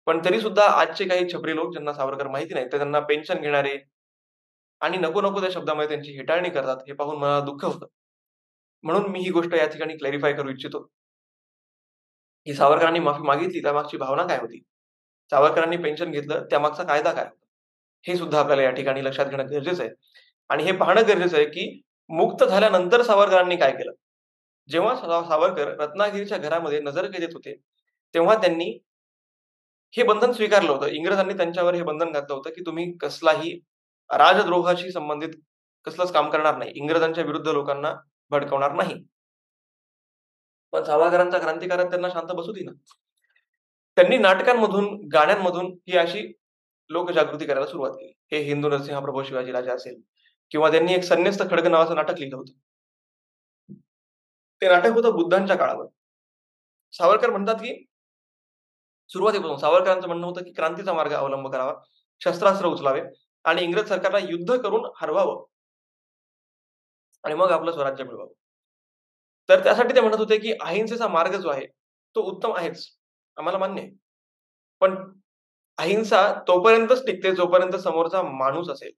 पण 0.05 0.25
तरी 0.25 0.41
सुद्धा 0.41 0.63
आजचे 0.63 1.05
काही 1.05 1.29
छपरी 1.33 1.55
लोक 1.55 1.71
ज्यांना 1.71 1.93
सावरकर 1.93 2.27
माहिती 2.27 2.53
नाही 2.53 2.65
ते 2.65 2.77
त्यांना 2.77 2.99
पेन्शन 2.99 3.41
घेणारे 3.41 3.77
आणि 4.81 4.97
नको 4.97 5.21
नको 5.21 5.41
त्या 5.41 5.49
शब्दामध्ये 5.51 5.89
त्यांची 5.89 6.11
हेटाळणी 6.11 6.49
करतात 6.49 6.77
हे 6.87 6.93
पाहून 6.93 7.17
मला 7.17 7.39
दुःख 7.39 7.65
होतं. 7.65 7.85
म्हणून 8.83 9.11
मी 9.11 9.19
ही 9.19 9.31
गोष्ट 9.31 9.53
या 9.53 9.67
ठिकाणी 9.67 9.97
क्लॅरिफाय 9.97 10.33
करू 10.33 10.49
इच्छितो. 10.49 10.89
की 12.45 12.53
सावरकरांनी 12.53 12.99
माफी 12.99 13.23
मागितली 13.23 13.61
त्यामागची 13.61 13.97
भावना 13.97 14.23
काय 14.27 14.37
होती? 14.37 14.59
सावरकरांनी 15.31 15.77
पेन्शन 15.77 16.11
घेतलं 16.11 16.45
त्यामागचा 16.45 16.83
कायदा 16.83 17.11
काय 17.13 17.23
होता? 17.23 17.45
हे 18.03 18.17
सुद्धा 18.17 18.39
आपल्याला 18.39 18.63
या 18.63 18.71
ठिकाणी 18.71 19.03
लक्षात 19.05 19.25
घेणं 19.25 19.49
गरजेचं 19.49 19.83
आहे. 19.83 19.91
आणि 20.49 20.63
हे 20.63 20.71
पाहणं 20.71 21.01
गरजेचं 21.01 21.37
आहे 21.37 21.45
की 21.45 21.81
मुक्त 22.09 22.43
झाल्यानंतर 22.43 23.01
सावरकरांनी 23.01 23.55
काय 23.55 23.71
केलं? 23.71 23.91
जेव्हा 24.69 24.95
सावरकर 24.95 25.67
रत्नागिरीच्या 25.79 26.37
घरामध्ये 26.37 26.79
नजर 26.79 27.03
येत 27.19 27.33
होते 27.33 27.55
तेव्हा 28.13 28.35
त्यांनी 28.35 28.77
हे 29.93 30.03
बंधन 30.03 30.31
स्वीकारलं 30.31 30.71
होतं. 30.71 30.87
इंग्रजांनी 30.87 31.33
त्यांच्यावर 31.33 31.73
हे 31.73 31.83
बंधन 31.83 32.11
घातलं 32.11 32.33
होतं 32.35 32.49
की 32.49 32.61
तुम्ही 32.65 32.91
कसलाही 32.97 33.59
राजद्रोहाशी 34.09 34.91
संबंधित 34.91 35.29
कसलंच 35.85 36.11
काम 36.11 36.29
करणार 36.29 36.57
नाही. 36.57 36.71
इंग्रजांच्या 36.75 37.23
विरुद्ध 37.23 37.47
लोकांना 37.47 37.93
भडकवणार 38.31 38.71
नाही. 38.71 39.03
पण 40.71 40.83
सावरकरांचा 40.83 41.37
क्रांतिकारक 41.39 41.89
त्यांना 41.89 42.09
शांत 42.09 42.27
बसू 42.27 42.53
ना. 42.65 42.71
त्यांनी 43.97 44.17
नाटकांमधून 44.17 45.07
गाण्यांमधून 45.13 45.65
ही 45.87 45.97
अशी 45.97 46.33
लोकजागृती 46.89 47.45
करायला 47.45 47.67
सुरुवात 47.67 47.91
केली. 47.91 48.11
हे 48.31 48.37
हिंदू 48.37 48.69
नरसिंह 48.69 48.99
प्रभू 48.99 49.23
शिवाजी 49.23 49.51
राजा 49.51 49.73
असेल 49.73 50.01
किंवा 50.51 50.71
त्यांनी 50.71 50.93
एक 50.93 51.03
संन्यस्त 51.03 51.41
खडग 51.51 51.67
नावाचं 51.67 51.95
नाटक 51.95 52.19
लिहिलं 52.19 52.35
होतं. 52.37 52.53
ते 54.61 54.67
नाटक 54.69 54.91
होतं 54.91 55.11
बुद्धांच्या 55.11 55.55
काळावर. 55.55 55.85
सावरकर 56.91 57.29
म्हणतात 57.29 57.55
की 57.55 57.85
सुरुवातीपासून 59.09 59.57
सावरकरांचं 59.57 60.07
म्हणणं 60.07 60.25
होतं 60.27 60.43
की 60.43 60.51
क्रांतीचा 60.51 60.93
मार्ग 60.93 61.13
अवलंब 61.13 61.51
करावा 61.51 61.73
शस्त्रास्त्र 62.21 62.67
उचलावे 62.67 63.01
आणि 63.43 63.61
इंग्रज 63.61 63.89
सरकारला 63.89 64.19
युद्ध 64.19 64.57
करून 64.57 64.89
हरवावं. 64.95 65.45
आणि 67.23 67.35
मग 67.35 67.51
आपलं 67.51 67.71
स्वराज्य 67.71 68.03
मिळवावं. 68.03 68.33
तर 69.49 69.63
त्यासाठी 69.63 69.95
ते 69.95 70.01
म्हणत 70.01 70.17
होते 70.17 70.37
की 70.39 70.53
अहिंसेचा 70.61 71.07
मार्ग 71.07 71.35
जो 71.37 71.49
आहे 71.49 71.65
तो 72.15 72.21
उत्तम 72.21 72.53
आहेच 72.55 72.87
आम्हाला 73.37 73.57
मान्य 73.57 73.81
आहे. 73.81 73.91
पण 74.81 74.95
अहिंसा 75.77 76.33
तोपर्यंतच 76.47 77.05
टिकते 77.05 77.35
जोपर्यंत 77.35 77.75
समोरचा 77.75 78.21
माणूस 78.21 78.69
असेल. 78.69 78.91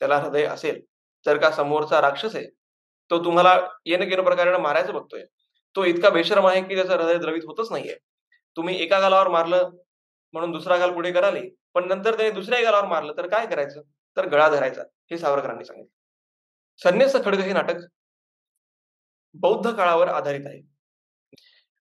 त्याला 0.00 0.16
हृदय 0.18 0.44
असेल 0.44 0.80
तर 1.26 1.36
का 1.36 1.50
समोरचा 1.50 2.00
राक्षस 2.00 2.36
आहे? 2.36 2.46
तो 3.10 3.24
तुम्हाला 3.24 3.54
येणं 3.86 4.08
गेलं 4.08 4.22
प्रकारे 4.24 4.56
मारायचं 4.58 4.94
बघतोय. 4.94 5.24
तो 5.76 5.84
इतका 5.84 6.10
बेशरम 6.10 6.46
आहे 6.46 6.62
की 6.62 6.74
त्याचं 6.74 6.96
हृदय 6.96 7.18
द्रवित 7.18 7.42
होतच 7.46 7.70
नाहीये. 7.72 7.96
तुम्ही 8.56 8.82
एका 8.82 8.98
गालावर 9.00 9.28
मारलं 9.28 9.70
म्हणून 10.34 10.52
दुसरा 10.52 10.76
गाल 10.76 10.92
पुढे 10.94 11.12
कराले 11.12 11.40
पण 11.74 11.88
नंतर 11.88 12.16
त्याने 12.16 12.30
दुसऱ्या 12.30 12.62
गालावर 12.62 12.86
मारलं 12.86 13.12
तर 13.16 13.28
काय 13.28 13.46
करायचं? 13.46 13.82
तर 14.16 14.28
गळा 14.28 14.48
धरायचा 14.48 14.82
हे 15.10 15.18
सावरकरांनी 15.18 15.64
सांगितलं. 15.64 15.90
संन्यास 16.80 17.14
खडग 17.24 17.40
हे 17.40 17.52
नाटक 17.52 17.84
बौद्ध 19.34 19.70
काळावर 19.70 20.08
आधारित 20.08 20.46
आहे. 20.46 20.60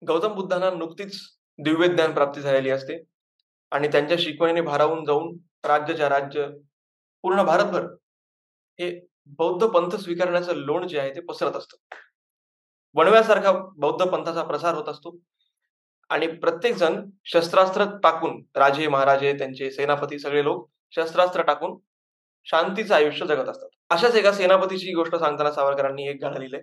गौतम 0.03 0.35
बुद्धांना 0.35 0.71
नुकतीच 0.71 1.21
दिव्य 1.59 1.89
ज्ञान 1.89 2.13
प्राप्ती 2.15 2.41
झालेली 2.41 2.71
असते 2.71 3.03
आणि 3.73 3.89
त्यांच्या 3.89 4.17
शिकवणीने 4.21 4.61
भारावून 4.61 5.05
जाऊन 5.05 5.37
राज्याच्या 5.65 6.09
राज्य 6.09 6.47
पूर्ण 7.25 7.43
भारतभर 7.43 7.87
हे 8.79 9.07
बौद्ध 9.27 9.67
पंथ 9.67 9.97
स्वीकारण्याचं 9.97 10.55
लोण 10.55 10.89
जे 10.89 10.99
आहे 10.99 11.15
ते 11.15 11.21
पसरत 11.21 11.57
असतं. 11.57 11.77
वणव्यासारखा 12.95 13.53
बौद्ध 13.77 14.07
पंथाचा 14.07 14.43
प्रसार 14.43 14.75
होत 14.75 14.89
असतो. 14.89 15.19
आणि 16.09 16.27
प्रत्येक 16.27 16.75
जण 16.75 17.11
शस्त्रास्त्र 17.25 17.85
टाकून 18.03 18.43
राजे 18.55 18.89
महाराजे 18.89 19.33
त्यांचे 19.33 19.71
सेनापती 19.71 20.19
सगळे 20.19 20.45
लोक 20.45 20.69
शस्त्रास्त्र 20.91 21.43
टाकून 21.43 21.77
शांतीचं 22.45 22.95
आयुष्य 22.95 23.27
जगत 23.27 23.49
असतात. 23.49 23.69
अशाच 23.91 24.15
एका 24.15 24.33
सेनापतीची 24.33 24.93
गोष्ट 24.93 25.17
सांगताना 25.17 25.53
सावरकरांनी 25.53 26.09
एक 26.09 26.17
गाणं 26.23 26.39
लिहिलंय. 26.39 26.63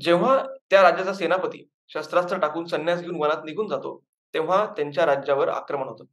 जेव्हा 0.00 0.46
त्या 0.70 0.82
राज्याचा 0.82 1.14
सेनापती 1.14 1.68
शस्त्रास्त्र 1.88 2.38
टाकून 2.38 2.64
संन्यास 2.64 3.00
घेऊन 3.00 3.16
वनात 3.16 3.44
निघून 3.44 3.68
जातो 3.68 4.04
तेव्हा 4.34 4.66
त्यांच्या 4.66 5.06
राज्यावर 5.06 5.48
आक्रमण 5.48 5.88
होतं. 5.88 6.04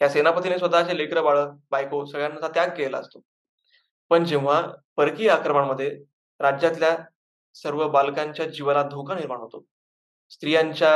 या 0.00 0.08
सेनापतीने 0.08 0.58
स्वतःचे 0.58 0.98
लेकर 0.98 1.22
बाळ 1.22 1.38
बायको 1.70 2.04
सगळ्यांचा 2.04 2.48
त्याग 2.48 2.68
केला 2.68 2.98
असतो. 2.98 3.20
पण 4.10 4.24
जेव्हा 4.24 4.60
परकीय 4.96 5.28
आक्रमणामध्ये 5.30 5.90
राज्यातल्या 6.40 6.96
सर्व 7.54 7.88
बालकांच्या 7.88 8.46
जीवाला 8.46 8.82
धोका 8.82 9.14
निर्माण 9.14 9.38
होतो 9.38 9.64
स्त्रियांच्या 10.30 10.90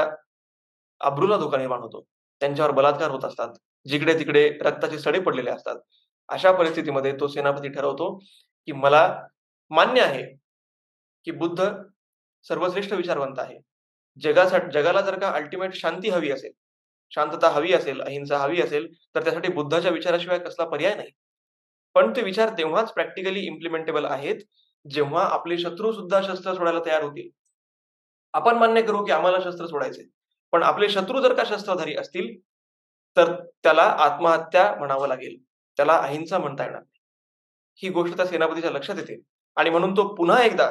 अब्रूला 1.00 1.36
धोका 1.36 1.58
निर्माण 1.58 1.80
होतो 1.80 2.04
त्यांच्यावर 2.40 2.70
बलात्कार 2.70 3.10
होत 3.10 3.24
असतात 3.24 3.54
जिकडे 3.86 4.18
तिकडे 4.18 4.48
रक्ताचे 4.60 4.98
सडे 4.98 5.20
पडलेले 5.20 5.50
असतात 5.50 5.76
अशा 6.28 6.52
परिस्थितीमध्ये 6.52 7.12
तो 7.20 7.28
सेनापती 7.28 7.68
ठरवतो 7.68 8.14
की 8.68 8.72
मला 8.72 9.02
मान्य 9.70 10.02
आहे 10.02 10.22
की 11.26 11.30
बुद्ध 11.30 11.72
सर्वश्रेष्ठ 12.44 12.92
विचारवंत 12.92 13.38
आहे. 13.38 13.58
जगासाठी 14.18 14.70
जगाला 14.72 15.00
जर 15.00 15.18
का 15.18 15.30
अल्टिमेट 15.30 15.74
शांती 15.74 16.10
हवी 16.10 16.30
असेल 16.30 16.52
शांतता 17.12 17.48
हवी 17.48 17.72
असेल 17.72 18.00
अहिंसा 18.00 18.38
हवी 18.38 18.60
असेल 18.62 18.86
तर 19.14 19.24
त्यासाठी 19.24 19.52
बुद्धाच्या 19.52 19.90
विचाराशिवाय 19.90 20.38
कसला 20.38 20.64
पर्याय 20.64 20.94
नाही. 20.94 21.10
पण 21.94 22.12
ते 22.16 22.22
विचार 22.22 22.48
तेव्हाच 22.59 22.92
प्रॅक्टिकली 22.92 23.40
इम्प्लिमेंटेबल 23.40 24.05
आहेत 24.05 24.40
जेव्हा 24.90 25.24
आपले 25.24 25.59
शत्रू 25.59 25.92
सुद्धा 25.92 26.20
शस्त्र 26.22 26.55
सोडायला 26.55 26.81
तयार 26.87 27.03
होतील. 27.03 27.29
आपण 28.35 28.57
मान्य 28.57 28.83
करू 28.83 29.05
की 29.05 29.12
आम्हाला 29.12 29.38
शस्त्र 29.40 29.66
सोडायचे 29.66 30.03
पण 30.53 30.62
आपले 30.62 30.88
शत्रू 30.88 31.20
जर 31.20 31.35
का 31.35 31.42
शस्त्रधारी 31.46 31.94
असतील 31.96 32.38
तर 33.16 33.33
त्याला 33.62 33.83
आत्महत्या 33.83 34.74
म्हणावं 34.79 35.09
लागेल. 35.09 35.37
त्याला 35.76 35.96
अहिंसा 35.96 36.38
म्हणता 36.38 36.64
येणार 36.64 36.81
नाही. 36.81 37.00
ही 37.79 37.88
गोष्ट 37.88 38.16
त्या 38.16 38.26
सेनापतीच्या 38.26 38.70
लक्षात 38.70 38.96
येते. 38.98 39.20
आणि 39.57 39.70
म्हणून 39.70 39.96
तो 39.96 40.07
पुन्हा 40.14 40.42
एकदा 40.44 40.70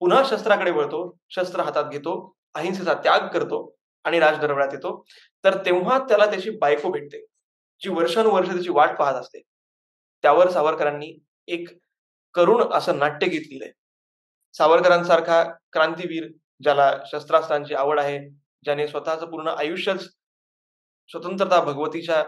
पुन्हा 0.00 0.22
शस्त्राकडे 0.26 0.70
वळतो 0.70 1.16
शस्त्र 1.30 1.60
हातात 1.60 1.84
घेतो 1.84 2.14
अहिंसेचा 2.54 2.94
त्याग 2.94 3.28
करतो 3.28 3.74
आणि 4.04 4.20
राजदरबारात 4.20 4.68
येतो. 4.72 5.04
तर 5.44 5.56
तेव्हा 5.66 5.98
त्याला 5.98 6.26
त्याची 6.26 6.50
बायको 6.50 6.90
भेटते 6.90 7.24
जी 7.82 7.90
वर्षानुवर्ष 7.90 8.48
त्याची 8.48 8.70
वाट 8.70 8.98
पाहत 8.98 9.14
असते. 9.14 9.42
त्यावर 10.22 10.50
सावरकरांनी 10.50 11.18
एक 11.48 11.68
करुण 12.34 12.62
असं 12.72 12.98
नाट्य 12.98 13.26
गीत 13.26 13.40
लिहिलंय 13.40 13.72
सावरकरांसारखा 14.54 15.42
क्रांतीवीर 15.72 16.26
ज्याला 16.62 16.90
शस्त्रास्त्रांची 17.06 17.74
आवड 17.74 18.00
आहे 18.00 18.18
ज्याने 18.64 18.88
स्वतःचं 18.88 19.30
पूर्ण 19.30 19.48
आयुष्यच 19.48 20.02
स्वतंत्रता 21.10 21.60
भगवतीच्या 21.64 22.22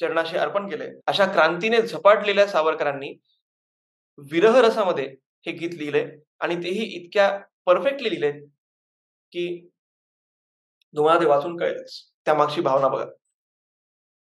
चरणाशी 0.00 0.36
अर्पण 0.36 0.68
केले 0.70 0.88
अशा 1.06 1.26
क्रांतीने 1.26 1.80
झपाटलेल्या 1.82 2.46
सावरकरांनी 2.46 3.12
विरह 4.30 4.60
रसामध्ये 4.60 5.04
हे 5.46 5.52
गीत 5.52 5.74
लिहिले 5.74 6.06
आणि 6.40 6.56
तेही 6.56 6.84
इतक्या 6.94 7.38
परफेक्टली 7.66 8.10
लिहिले 8.10 8.30
की 9.32 9.46
तुम्हाला 10.94 11.20
ते 11.20 11.26
वाचून 11.26 11.56
कळेलच. 11.56 12.00
त्या 12.24 12.34
मागची 12.34 12.60
भावना 12.60 12.88
बघा. 12.88 13.04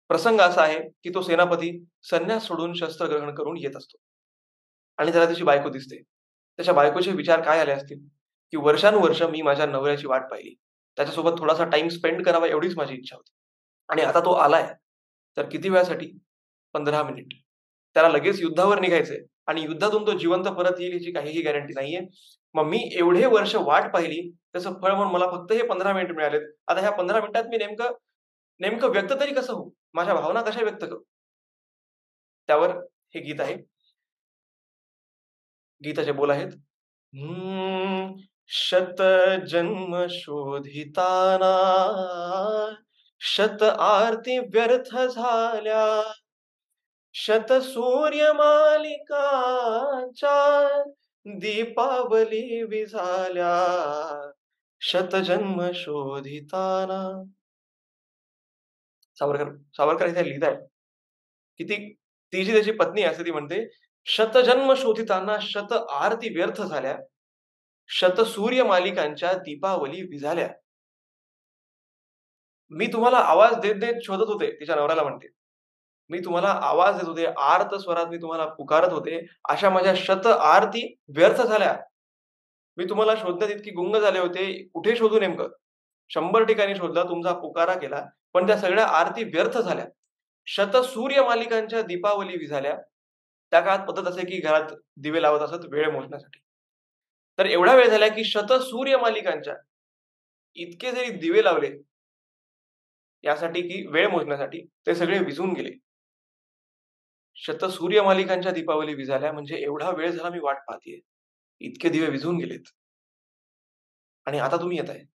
प्रसंग 0.07 0.41
असा 0.41 0.61
आहे 0.61 0.89
की 0.89 1.09
तो 1.09 1.21
सेनापती 1.21 1.85
संन्यास 2.03 2.43
सोडून 2.43 2.73
शस्त्र 2.73 3.05
ग्रहण 3.05 3.35
करून 3.35 3.57
येत 3.57 3.75
असतो. 3.75 3.97
आणि 4.97 5.11
त्याला 5.11 5.25
त्याची 5.25 5.43
बायको 5.43 5.69
दिसते. 5.69 6.01
त्याच्या 6.57 6.73
बायकोचे 6.73 7.11
विचार 7.11 7.41
काय 7.41 7.59
आले 7.59 7.71
असतील? 7.71 7.99
की 8.51 8.57
वर्षानुवर्ष 8.57 9.21
मी 9.21 9.41
माझ्या 9.41 9.65
नवऱ्याची 9.65 10.07
वाट 10.07 10.21
पाहिली. 10.31 10.55
त्याच्यासोबत 10.95 11.31
थोडासा 11.39 11.65
टाइम 11.65 11.87
स्पेंड 11.87 12.25
करावा 12.25 12.47
एवढीच 12.47 12.77
माझी 12.77 12.93
इच्छा 12.93 13.15
होती. 13.15 13.31
आणि 13.89 14.01
आता 14.01 14.19
तो 14.19 14.31
आलाय. 14.31 14.73
तर 15.37 15.49
किती 15.49 15.69
वेळासाठी? 15.69 16.17
पंधरा 16.73 17.03
मिनिट 17.03 17.25
त्याला 17.93 18.09
लगेच 18.09 18.41
युद्धावर 18.41 18.79
निघायचंय. 18.79 19.19
आणि 19.47 19.61
युद्धातून 19.61 20.07
तो 20.07 20.17
जिवंत 20.17 20.45
परत 20.45 20.79
येईल 20.79 20.93
याची 20.93 21.11
काहीही 21.11 21.41
गॅरंटी 21.41 21.73
नाहीये. 21.73 21.99
मग 22.53 22.63
मी 22.63 22.89
एवढे 22.93 23.25
वर्ष 23.25 23.55
वाट 23.55 23.93
पाहिली. 23.93 24.31
त्याचं 24.53 24.73
फळ 24.81 24.91
म्हणून 24.93 25.13
मला 25.13 25.27
फक्त 25.27 25.51
हे 25.51 25.67
पंधरा 25.67 25.93
मिनिट 25.93 26.11
मिळालेत. 26.11 26.41
आता 26.67 26.79
ह्या 26.79 26.91
पंधरा 26.91 27.19
मिनिटात 27.19 27.43
मी 27.43 27.57
नेमकं 27.57 27.91
नेमकं 28.59 28.87
व्यक्त 28.87 29.13
तरी 29.19 29.33
कसं 29.33 29.53
होऊ? 29.53 29.69
माझ्या 29.95 30.13
भावना 30.13 30.41
कशा 30.41 30.63
व्यक्त 30.63 30.81
करू? 30.81 31.03
त्यावर 32.47 32.69
हे 33.15 33.19
गीत 33.19 33.39
आहे. 33.39 33.55
गीताचे 35.83 36.11
बोल 36.11 36.29
आहेत. 36.29 36.51
शत 38.47 39.01
जन्म 39.47 40.05
शोधिताना 40.09 41.55
शत 43.19 43.63
आरती 43.63 44.39
व्यर्थ 44.39 44.97
झाल्या 44.97 46.13
शत 47.13 47.53
सूर्य 47.53 48.33
मालिकाच्या 48.33 50.69
दीपावली 51.25 52.63
विझाल्या 52.63 54.31
शत 54.81 55.15
जन्म 55.15 55.69
शोधिताना 55.73 57.23
सावरकर 59.19 59.51
सावरकर 59.73 60.07
इथे 60.07 60.25
लिहित 60.25 60.43
आहे 60.43 60.55
की 61.57 61.63
ती 61.63 61.93
ती 62.33 62.45
जी 62.45 62.53
त्याची 62.53 62.71
पत्नी 62.71 63.03
असते 63.03 63.25
ती 63.25 63.31
म्हणते 63.31 63.67
शतजन्म 64.05 64.73
शोधितांना 64.73 65.37
शत 65.41 65.73
आरती 65.89 66.33
व्यर्थ 66.35 66.61
झाल्या. 66.61 66.97
शत 67.87 68.21
सूर्य 68.21 68.63
मालिकांच्या 68.63 69.33
दीपावली 69.33 70.01
विझाल्या. 70.01 70.49
मी 72.69 72.87
तुम्हाला 72.87 73.17
आवाज 73.17 73.59
देत 73.61 73.75
देत 73.75 73.93
शोधत 74.03 74.27
होते 74.27 74.51
तिच्या 74.59 74.75
नवऱ्याला 74.75 75.03
म्हणते. 75.03 75.27
मी 76.09 76.19
तुम्हाला 76.19 76.47
आवाज 76.47 76.95
देत 76.95 77.07
होते 77.07 77.25
आर्त 77.25 77.75
स्वरात 77.75 78.05
मी 78.05 78.17
तुम्हाला 78.17 78.45
पुकारत 78.45 78.93
होते. 78.93 79.25
अशा 79.49 79.69
माझ्या 79.69 79.93
शत 79.97 80.27
आरती 80.27 80.95
व्यर्थ 81.07 81.41
झाल्या. 81.41 81.77
मी 82.77 82.85
तुम्हाला 82.85 83.15
शोधण्यात 83.15 83.51
इतकी 83.51 83.71
गुंग 83.71 83.95
झाले 83.95 84.19
होते. 84.19 84.67
कुठे 84.73 84.95
शोधू 84.95 85.19
नेमकं? 85.19 85.47
शंभर 86.09 86.43
ठिकाणी 86.43 86.75
शोधला 86.75 87.03
तुमचा 87.03 87.33
पुकारा 87.33 87.73
केला. 87.73 88.05
पण 88.35 88.47
त्या 88.47 88.57
सगळ्या 88.57 88.85
आरती 88.87 89.23
व्यर्थ 89.23 89.57
झाल्या. 89.57 89.85
शत 90.45 90.75
सूर्य 90.77 91.21
मालिकांच्या 91.23 91.81
दीपावली 91.81 92.37
विझाल्या. 92.37 92.77
त्या 93.51 93.61
काळात 93.61 93.85
पद्धत 93.87 94.07
असे 94.07 94.25
की 94.25 94.39
घरात 94.39 94.73
दिवे 94.97 95.21
लावत 95.21 95.39
असत 95.39 95.65
वेळ 95.71 95.91
मोजण्यासाठी. 95.91 96.39
तर 97.39 97.45
एवढा 97.45 97.75
वेळ 97.75 97.87
झाला 97.89 98.07
की 98.07 98.23
शत 98.23 98.53
सूर्य 98.61 98.97
मालिकांच्या 98.97 99.55
इतके 100.55 100.91
जरी 100.91 101.09
दिवे 101.09 101.43
लावले 101.43 101.71
यासाठी 103.23 103.61
की 103.61 103.85
वेळ 103.87 104.07
मोजण्यासाठी 104.07 104.65
ते 104.87 104.95
सगळे 104.95 105.19
विझून 105.19 105.53
गेले. 105.53 105.71
शत 107.35 107.65
सूर्य 107.65 108.01
मालिकांच्या 108.01 108.51
दीपावली 108.51 108.93
विझाल्या 108.93 109.31
म्हणजे 109.31 109.55
एवढा 109.55 109.89
वेळ 109.89 110.11
झाला 110.11 110.29
मी 110.29 110.39
वाट 110.39 110.57
पाहतीये. 110.67 110.99
इतके 111.59 111.89
दिवे 111.89 112.09
विझून 112.09 112.37
गेलेत. 112.37 112.63
आणि 114.25 114.39
आता 114.39 114.57
तुम्ही 114.57 114.77
येत 114.77 114.89
आहे 114.89 115.14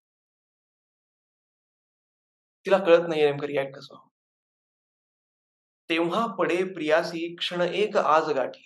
तिला 2.67 2.79
कळत 2.79 3.09
नाहीये 3.09 3.27
नेमकं 3.27 3.47
रिॲक्ट 3.47 3.75
कसं 3.77 4.09
तेव्हा 5.91 6.27
पडे 6.39 6.63
प्रियासी 6.65 7.35
क्षण 7.37 7.61
एक 7.61 7.97
आज 7.97 8.31
गाठी. 8.31 8.63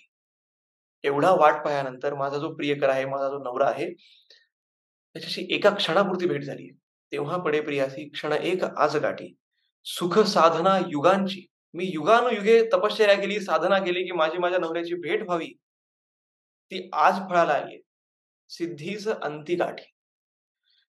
एवढा 1.03 1.31
वाट 1.31 1.63
पाहल्यानंतर 1.65 2.13
माझा 2.13 2.37
जो 2.37 2.53
प्रियकर 2.55 2.89
आहे 2.89 3.05
माझा 3.05 3.29
जो 3.29 3.37
नवरा 3.43 3.67
आहे 3.69 3.89
त्याच्याशी 3.93 5.45
एका 5.55 5.69
क्षणापुरती 5.69 6.27
भेट 6.27 6.43
झाली 6.43 6.69
तेव्हा 7.11 7.37
पडे 7.37 7.61
प्रियासी 7.61 8.07
क्षण 8.09 8.33
एक 8.33 8.63
आज 8.63 8.95
गाठी. 8.97 9.33
सुख 9.85 10.19
साधना 10.19 10.77
युगांची. 10.89 11.45
मी 11.73 11.85
युगानुयुगे 11.93 12.61
तपश्चर्या 12.73 13.15
केली 13.21 13.39
साधना 13.41 13.79
केली 13.79 14.03
की 14.03 14.11
माझी 14.11 14.37
माझ्या 14.37 14.59
नवऱ्याची 14.59 14.95
भेट 15.01 15.23
व्हावी. 15.23 15.51
ती 16.71 16.89
आज 16.93 17.19
फळाला 17.29 17.53
आली 17.53 17.81
सिद्धीच 18.49 19.07
अंती 19.07 19.55
गाठी. 19.55 19.94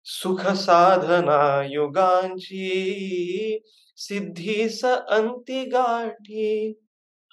सुख 0.05 0.47
साधना 0.47 1.63
युगांची 1.67 3.59
सिद्धीस 3.97 4.85
अंती 4.85 5.65
गाठी. 5.65 6.81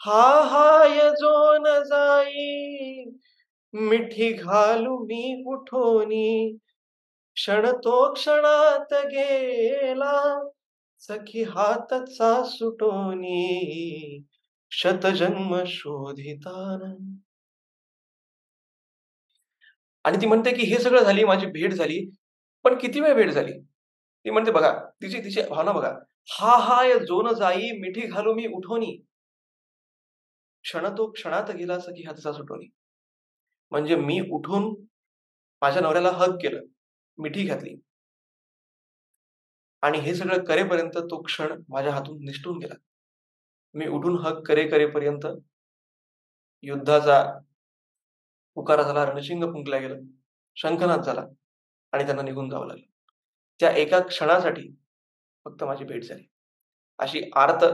हा 0.05 0.41
हाय 0.41 1.10
जो 1.12 1.57
न 1.57 1.84
जाई 1.84 3.03
मिठी 3.73 4.34
घालू 4.34 4.97
मी 4.97 5.43
उठोनी. 5.47 6.57
क्षण 7.36 7.71
तो 7.71 8.13
क्षणात 8.13 8.93
गेला 8.93 10.49
सखी 10.99 11.43
हातचा 11.43 12.43
सुटोनी. 12.43 14.23
शतजन्म 14.71 15.63
शोधितान. 15.67 17.15
आणि 20.03 20.17
ती 20.21 20.25
म्हणते 20.25 20.51
की 20.51 20.62
हे 20.62 20.77
सगळं 20.77 21.03
झाली 21.03 21.23
माझी 21.23 21.45
भेट 21.45 21.73
झाली. 21.73 22.20
पण 22.65 22.78
किती 22.80 23.00
वेळ 23.00 23.13
भेट 23.15 23.30
झाली? 23.30 23.52
ती 24.26 24.30
म्हणते 24.30 24.52
बघा 24.52 24.71
तिची 25.02 25.19
तिची 25.24 25.41
भावना 25.50 25.71
बघा. 25.71 25.91
हा 26.32 26.58
हाय 26.60 26.93
जोन 27.00 27.34
जाई 27.36 27.71
मिठी 27.80 28.08
घालू 28.08 28.34
मी 28.34 28.47
उठवणी. 28.47 28.95
क्षण 30.65 30.88
तो 30.97 31.10
क्षणात 31.12 31.52
गेला 31.52 31.80
सखी 31.80 32.04
हातचा 32.04 32.32
सुटवणी 32.34 32.67
म्हणजे 33.71 33.95
मी 33.95 34.19
उठून 34.32 34.74
माझ्या 35.62 35.82
नवऱ्याला 35.82 36.10
हक 36.12 36.36
केलं 36.41 36.62
मिठी 37.17 37.45
घातली. 37.47 37.76
आणि 39.84 40.00
हे 40.00 40.13
सगळं 40.15 40.43
करेपर्यंत 40.45 40.97
तो 41.12 41.21
क्षण 41.24 41.62
माझ्या 41.69 41.93
हातून 41.93 42.24
निष्ठून 42.26 42.58
गेला. 42.58 42.76
मी 43.76 43.88
उठून 43.88 44.17
हक 44.26 44.41
करे 44.47 44.67
करेपर्यंत 44.69 45.26
युद्धाचा 46.63 47.21
पुकारा 48.58 48.84
झाला 48.84 49.04
रणशिंग 49.06 49.43
फुंकला 49.43 49.78
गेलं 49.78 50.00
शंखनाथ 50.58 51.04
झाला. 51.04 51.26
आणि 51.91 52.06
त्यांना 52.06 52.21
निघून 52.21 52.49
जावं 52.49 52.67
लागलं. 52.67 52.86
त्या 53.60 53.71
एका 53.71 53.99
क्षणासाठी 53.99 54.69
फक्त 55.45 55.63
माझी 55.63 55.86
भेट 55.86 56.04
झाली. 56.04 56.23
अशी 56.99 57.21
आर्त 57.36 57.65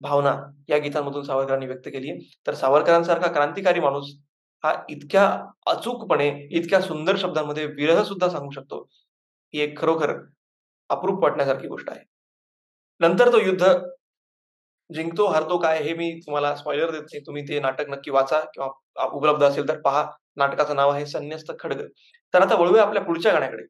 भावना 0.00 0.34
या 0.68 0.78
गीतांमधून 0.78 1.22
सावरकरांनी 1.22 1.66
व्यक्त 1.66 1.88
केली 1.88 2.12
तर 2.46 2.54
सावरकरांसारखा 2.54 3.32
क्रांतिकारी 3.32 3.80
माणूस 3.80 4.14
हा 4.64 4.72
इतक्या 4.88 5.26
अचूकपणे 5.66 6.28
इतक्या 6.50 6.80
सुंदर 6.80 7.16
शब्दांमध्ये 7.16 7.66
विरह 7.66 8.02
सुद्धा 8.04 8.28
सांगू 8.28 8.50
शकतो 8.50 8.88
ही 9.54 9.60
एक 9.60 9.78
खरोखर 9.78 10.14
अप्रूप 10.88 11.22
वाटण्यासारखी 11.22 11.68
गोष्ट 11.68 11.90
आहे. 11.90 12.04
नंतर 13.00 13.32
तो 13.32 13.40
युद्ध 13.40 13.64
जिंकतो 14.90 15.26
हरतो 15.26 15.58
काय 15.58 15.82
हे 15.82 15.94
मी 15.94 16.10
तुम्हाला 16.26 16.54
स्पॉइलर 16.56 16.90
देत 16.90 17.02
नाही. 17.02 17.20
तुम्ही 17.26 17.42
ते 17.42 17.60
नाटक 17.60 17.88
नक्की 17.88 18.10
वाचा 18.10 18.40
किंवा 18.40 18.68
उपलब्ध 19.06 19.44
असेल 19.44 19.68
तर 19.68 19.80
पहा. 19.80 20.06
नाटकाचं 20.36 20.76
नाव 20.76 20.90
आहे 20.90 21.06
संन्यस्त 21.06 21.52
खडग. 21.60 21.86
तर 22.34 22.42
आता 22.42 22.54
वळूया 22.54 22.82
आपल्या 22.82 23.02
पुढच्या 23.02 23.32
गाण्याकडे. 23.32 23.62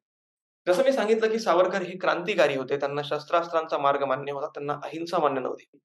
जसं 0.67 0.83
मी 0.83 0.91
सांगितलं 0.91 1.31
की 1.31 1.39
सावरकर 1.39 1.81
हे 1.81 1.97
क्रांतिकारी 1.97 2.55
होते. 2.55 2.77
त्यांना 2.77 3.01
शस्त्रास्त्रांचा 3.01 3.77
मार्ग 3.77 4.03
मान्य 4.03 4.31
होता. 4.31 4.47
त्यांना 4.47 4.73
अहिंसा 4.73 5.19
मान्य 5.19 5.41
नव्हती. 5.41 5.77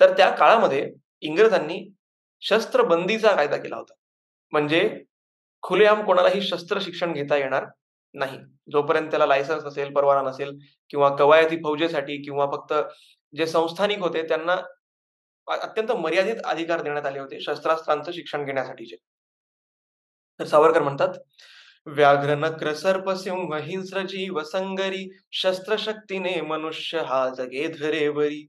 तर 0.00 0.16
त्या 0.16 0.30
काळामध्ये 0.30 0.92
इंग्रजांनी 1.20 1.94
शस्त्रबंदीचा 2.40 3.34
कायदा 3.36 3.56
केला 3.56 3.76
होता. 3.76 3.94
म्हणजे 4.52 5.04
खुलेआम 5.62 6.04
कोणालाही 6.04 6.42
शस्त्र 6.42 6.78
शिक्षण 6.80 7.12
घेता 7.12 7.36
येणार 7.36 7.64
नाही. 8.14 8.38
जोपर्यंत 8.72 9.10
त्याला 9.10 9.26
लायसन्स 9.26 9.64
नसेल 9.64 9.92
परवाना 9.92 10.28
नसेल 10.30 10.52
किंवा 10.90 11.16
कवायती 11.16 11.56
फौजेसाठी 11.56 12.22
किंवा 12.22 12.46
फक्त 12.46 12.74
जे 13.32 13.46
संस्थानिक 13.46 13.98
होते 14.00 14.22
त्यांना 14.28 14.56
अत्यंत 15.46 15.90
मर्यादित 15.94 16.40
अधिकार 16.44 16.82
देण्यात 16.82 17.06
आले 17.06 17.18
होते 17.18 17.40
शस्त्रास्त्रांचं 17.40 18.12
शिक्षण 18.12 18.44
घेण्यासाठीचे. 18.44 18.96
तर 20.40 20.44
सावरकर 20.44 20.82
म्हणतात 20.82 21.14
व्याघ्र 21.86 22.34
नक्र 22.36 22.72
सर्प 22.74 23.10
सिंह 23.14 23.56
हिंस्र 23.58 24.02
जीव 24.06 24.42
संगरी 24.44 25.08
शस्त्रशक्तीने 25.32 26.40
मनुष्य 26.42 27.00
हा 27.06 27.28
जगे 27.38 27.66
धरेवरी. 27.70 28.42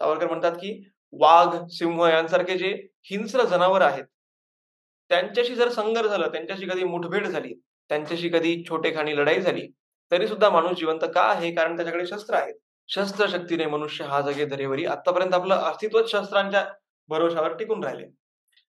सावरकर 0.00 0.26
म्हणतात 0.26 0.52
की 0.52 0.72
वाघ 1.12 1.56
सिंह 1.70 2.06
यांसारखे 2.08 2.56
जे 2.58 2.72
हिंस्र 3.10 3.44
जनावर 3.46 3.82
आहेत 3.82 4.04
त्यांच्याशी 5.10 5.54
जर 5.54 5.68
संघर्ष 5.68 6.08
झालं 6.08 6.28
त्यांच्याशी 6.32 6.66
कधी 6.66 6.84
मुठभेड 6.84 7.26
झाली 7.26 7.52
त्यांच्याशी 7.90 8.28
कधी 8.28 8.62
छोटेखानी 8.68 9.16
लढाई 9.16 9.40
झाली 9.40 9.66
तरी 10.12 10.26
सुद्धा 10.28 10.50
माणूस 10.50 10.76
जिवंत 10.78 11.04
का 11.14 11.22
आहे? 11.24 11.50
कारण 11.54 11.76
त्याच्याकडे 11.76 12.06
शस्त्र 12.06 12.34
आहेत. 12.34 12.54
शस्त्र 12.88 13.26
शक्तीने 13.28 13.66
मनुष्य 13.66 14.04
हा 14.04 14.20
जगे 14.20 14.44
धरेवरी 14.44 14.84
आतापर्यंत 14.84 15.34
आपलं 15.34 15.54
अस्तित्व 15.54 16.00
शस्त्रांच्या 16.06 16.64
भरोशावर 17.08 17.56
टिकून 17.56 17.84
राहिले. 17.84 18.06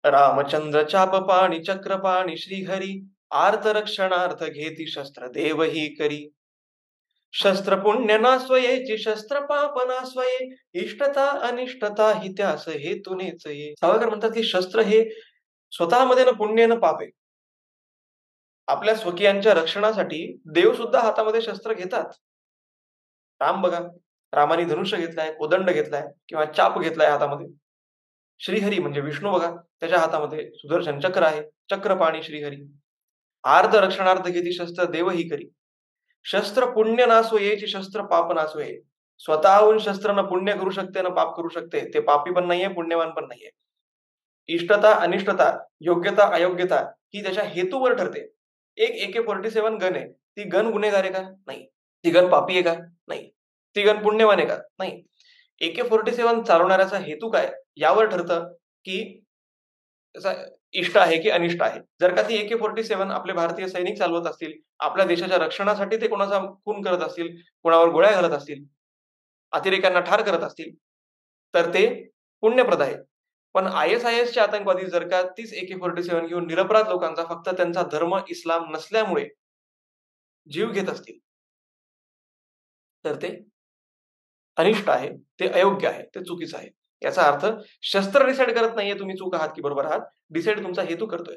रामचंद्र 0.05 0.83
चाप 0.83 1.17
पाणी 1.17 1.63
चक्रपाणी 1.63 2.37
श्रीहरी. 2.37 3.09
आर्त 3.31 3.67
रक्षणार्थ 3.67 4.45
घेती 4.45 4.87
शस्त्र 4.87 5.27
देवही 5.27 5.87
करी. 5.95 6.29
शस्त्र 7.33 7.77
पुण्य 7.77 8.19
नास्वयेची 8.19 8.99
शस्त्र 8.99 9.41
पाप 9.41 9.79
नास्वये. 9.79 10.55
इष्टता 10.73 11.29
अनिष्टता 11.49 12.13
हि 12.13 12.33
त्यास 12.33 12.69
हे 12.69 12.99
तुनेच 12.99 13.47
ये. 13.47 13.75
सावरकर 13.81 14.09
म्हणतात 14.09 14.31
की 14.31 14.43
शस्त्र 14.43 14.81
हे 14.81 15.05
स्वतःमध्ये 15.73 16.25
न 16.25 16.29
पुण्य 16.29 16.67
न 16.67 16.79
पाप. 16.79 17.01
आहे 17.01 17.11
आपल्या 18.69 18.95
स्वकीयांच्या 18.95 19.55
रक्षणासाठी 19.55 20.41
देव 20.47 20.75
सुद्धा 20.75 21.01
हातामध्ये 21.01 21.43
शस्त्र 21.43 21.73
घेतात. 21.73 22.13
राम 23.43 23.63
बघा. 23.63 23.81
रामाने 24.33 24.65
धनुष्य 24.65 24.97
घेतलाय 24.97 25.33
कोदंड 25.33 25.71
घेतलाय 25.71 26.03
किंवा 26.29 26.45
चाप 26.45 26.81
घेतलाय 26.81 27.11
हातामध्ये. 27.11 27.47
श्रीहरी 28.39 28.79
म्हणजे 28.79 29.01
विष्णू 29.01 29.33
बघा. 29.33 29.57
त्याच्या 29.81 29.99
हातामध्ये 29.99 30.51
सुदर्शन 30.55 31.01
चक्र 31.01 31.23
आहे. 31.23 31.43
चक्रपाणी 31.43 32.23
श्रीहरी. 32.23 32.57
आर्ध 33.45 33.75
रक्षणार्थ 33.75 34.23
घेती 34.23 34.53
शस्त्र 34.53 34.85
देव 34.85 35.11
ही 35.11 35.29
करी. 35.29 35.45
शस्त्र 36.25 36.71
पुण्य 36.71 37.07
नासो 37.07 37.39
येची 37.39 37.67
शस्त्र 37.67 38.03
पाप 38.03 38.33
नासो 38.33 38.61
ये. 38.61 38.81
स्वतःहून 39.19 39.79
शस्त्र 39.79 40.13
न 40.13 40.27
पुण्य 40.27 40.53
करू 40.53 40.71
शकते 40.71 41.03
ना 41.03 41.09
पाप 41.09 41.37
करू 41.37 41.49
शकते. 41.49 41.95
ते 41.95 42.01
पापी 42.01 42.33
पण 42.33 42.47
नाहीये 42.47 42.69
पुण्यवान 42.69 43.11
पण 43.11 43.25
नाहीये. 43.25 43.51
इष्टता 44.47 44.93
अनिष्टता 44.93 45.65
योग्यता 45.81 46.35
अयोग्यता 46.35 46.93
ही 47.15 47.23
त्याच्या 47.23 47.45
हेतूवर 47.45 47.95
ठरते. 47.95 48.21
एक 48.77 48.91
एके 48.91 49.21
फोर्टी 49.21 49.51
सेव्हन 49.51 49.75
गन 49.75 49.97
आहे. 49.97 50.13
ती 50.13 50.45
गन 50.45 50.71
गुन्हेगार 50.71 51.05
आहे 51.05 51.13
का? 51.13 51.23
नाही. 51.47 51.67
ती 52.05 52.11
गन 52.11 52.29
पापी 52.29 52.53
आहे 52.53 52.63
का? 52.63 52.75
नाही. 53.13 53.29
ती 53.77 53.83
गन 53.83 54.03
पुण्यवान 54.03 54.39
आहे 54.39 54.49
का? 54.49 54.57
नाही. 54.79 55.03
एके 55.61 55.83
फोर्टी 55.83 56.13
सेव्हन 56.13 56.43
चालवणाऱ्याचा 56.43 56.99
हेतू 56.99 57.31
काय? 57.31 57.51
यावर 57.77 58.07
ठरतं 58.07 58.53
की 58.85 58.99
इष्ट 60.75 60.97
आहे 60.99 61.21
की 61.23 61.31
अनिष्ट 61.31 61.63
आहे. 61.63 61.81
जर 62.01 62.15
का 62.15 62.23
ती 62.23 62.35
एके 62.35 62.57
फोर्टी 62.57 62.83
सेव्हन 62.85 63.11
आपले 63.11 63.33
भारतीय 63.33 63.69
सैनिक 63.69 63.99
चालवत 63.99 64.27
असतील 64.27 64.53
आपल्या 64.79 65.07
देशाच्या 65.07 65.39
रक्षणासाठी 65.39 65.97
ते 65.97 66.09
कोणाचा 66.09 66.39
खून 66.65 66.83
करत 66.83 67.03
असतील 67.03 67.37
कोणावर 67.65 67.89
गोळ्या 67.89 68.13
घालत 68.13 68.37
असतील 68.37 68.65
अतिरेक्यांना 69.53 70.01
ठार 70.01 70.23
करत 70.23 70.45
असतील 70.45 70.75
तर 71.55 71.69
ते 71.75 71.87
पुण्यप्रद 72.43 72.83
आहे 72.83 72.97
पण 73.55 73.67
आय 73.67 73.91
एस 73.91 74.05
आय 74.05 74.19
एसचे 74.19 74.41
आतंकवादी 74.41 74.87
जर 74.87 75.09
का 75.09 75.23
तीच 75.39 75.53
एके 75.53 75.75
फोर्टी 75.75 76.03
सेव्हन 76.03 76.27
घेऊन 76.27 76.47
निरपराध 76.47 76.89
लोकांचा 76.89 77.25
फक्त 77.25 77.49
त्यांचा 77.49 77.83
धर्म 77.83 78.17
इस्लाम 78.29 78.71
नसल्यामुळे 78.73 79.29
जीव 80.47 80.71
घेत 80.71 80.89
असतील 80.89 81.19
तर 83.05 83.17
ते 83.17 83.29
अनिष्ट 84.57 84.89
आहे 84.91 85.09
ते 85.41 85.49
अयोग्य 85.49 85.89
आहे 85.89 86.03
ते 86.15 86.25
चुकीचं 86.25 86.57
आहे. 86.57 86.69
याचा 87.03 87.23
अर्थ 87.23 87.47
शस्त्र 87.83 88.27
डिसाईड 88.27 88.55
करत 88.55 88.75
नाहीये 88.77 88.99
तुम्ही 88.99 89.17
चूक 89.17 89.35
आहात 89.35 89.49
की 89.57 89.63
बरोबर 89.63 89.85
आहात 89.85 90.01
डिसाईड 90.31 90.63
तुमचा 90.63 90.83
हेतू 90.83 91.07
करतोय. 91.07 91.37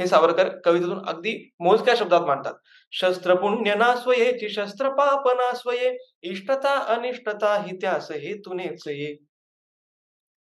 हे 0.00 0.06
सावरकर 0.06 0.48
कवितेतून 0.64 1.04
अगदी 1.08 1.32
मोजक्या 1.60 1.94
शब्दात 1.96 2.20
मांडतात. 2.20 2.54
शस्त्र 2.92 3.34
पुण्य 3.34 3.74
नास्वयेची 3.74 4.48
शस्त्र 4.48 4.88
पाप 4.88 5.28
नास्वये 5.28 5.96
इष्टता 6.22 6.74
अनिष्टता 6.94 7.54
हि 7.62 7.76
त्यास 7.76 8.10
हेतुनेच 8.12 8.86
ये. 8.88 9.16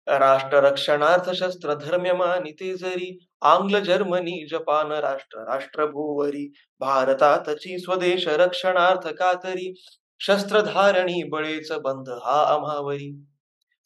राष्ट्र 0.08 0.58
रक्षणार्थ 0.58 1.30
शस्त्र 1.32 1.74
धर्म्यमानी 1.74 2.52
ते 2.52 2.74
जरी 2.78 3.18
आंग्ल 3.42 3.80
जर्मनी 3.80 4.46
जपान 4.52 4.92
राष्ट्र 4.92 5.44
राष्ट्र 5.52 5.86
भूवरी 5.86 6.46
भारतातची 6.80 7.78
स्वदेश 7.80 8.28
रक्षणार्थ 8.28 9.08
कातरी 9.08 9.74
शस्त्रधारणी 10.22 11.24
बळेच 11.24 11.72
बंध 11.72 12.10
हा 12.10 12.44
अमावरी 12.56 13.12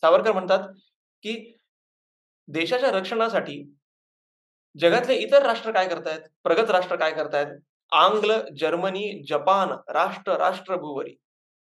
सावरकर 0.03 0.31
म्हणतात 0.31 0.67
की 1.23 1.57
देशाच्या 2.47 2.91
रक्षणासाठी 2.91 3.71
जगातले 4.79 5.15
इतर 5.15 5.45
राष्ट्र 5.45 5.71
काय 5.71 5.87
करतायत? 5.87 6.19
प्रगत 6.43 6.71
राष्ट्र 6.71 6.95
काय 6.95 7.11
करतायत? 7.11 7.47
आंग्ल 7.91 8.39
जर्मनी 8.59 9.23
जपान 9.29 9.69
राष्ट्र 9.89 10.37
राष्ट्रभूवरी. 10.37 11.15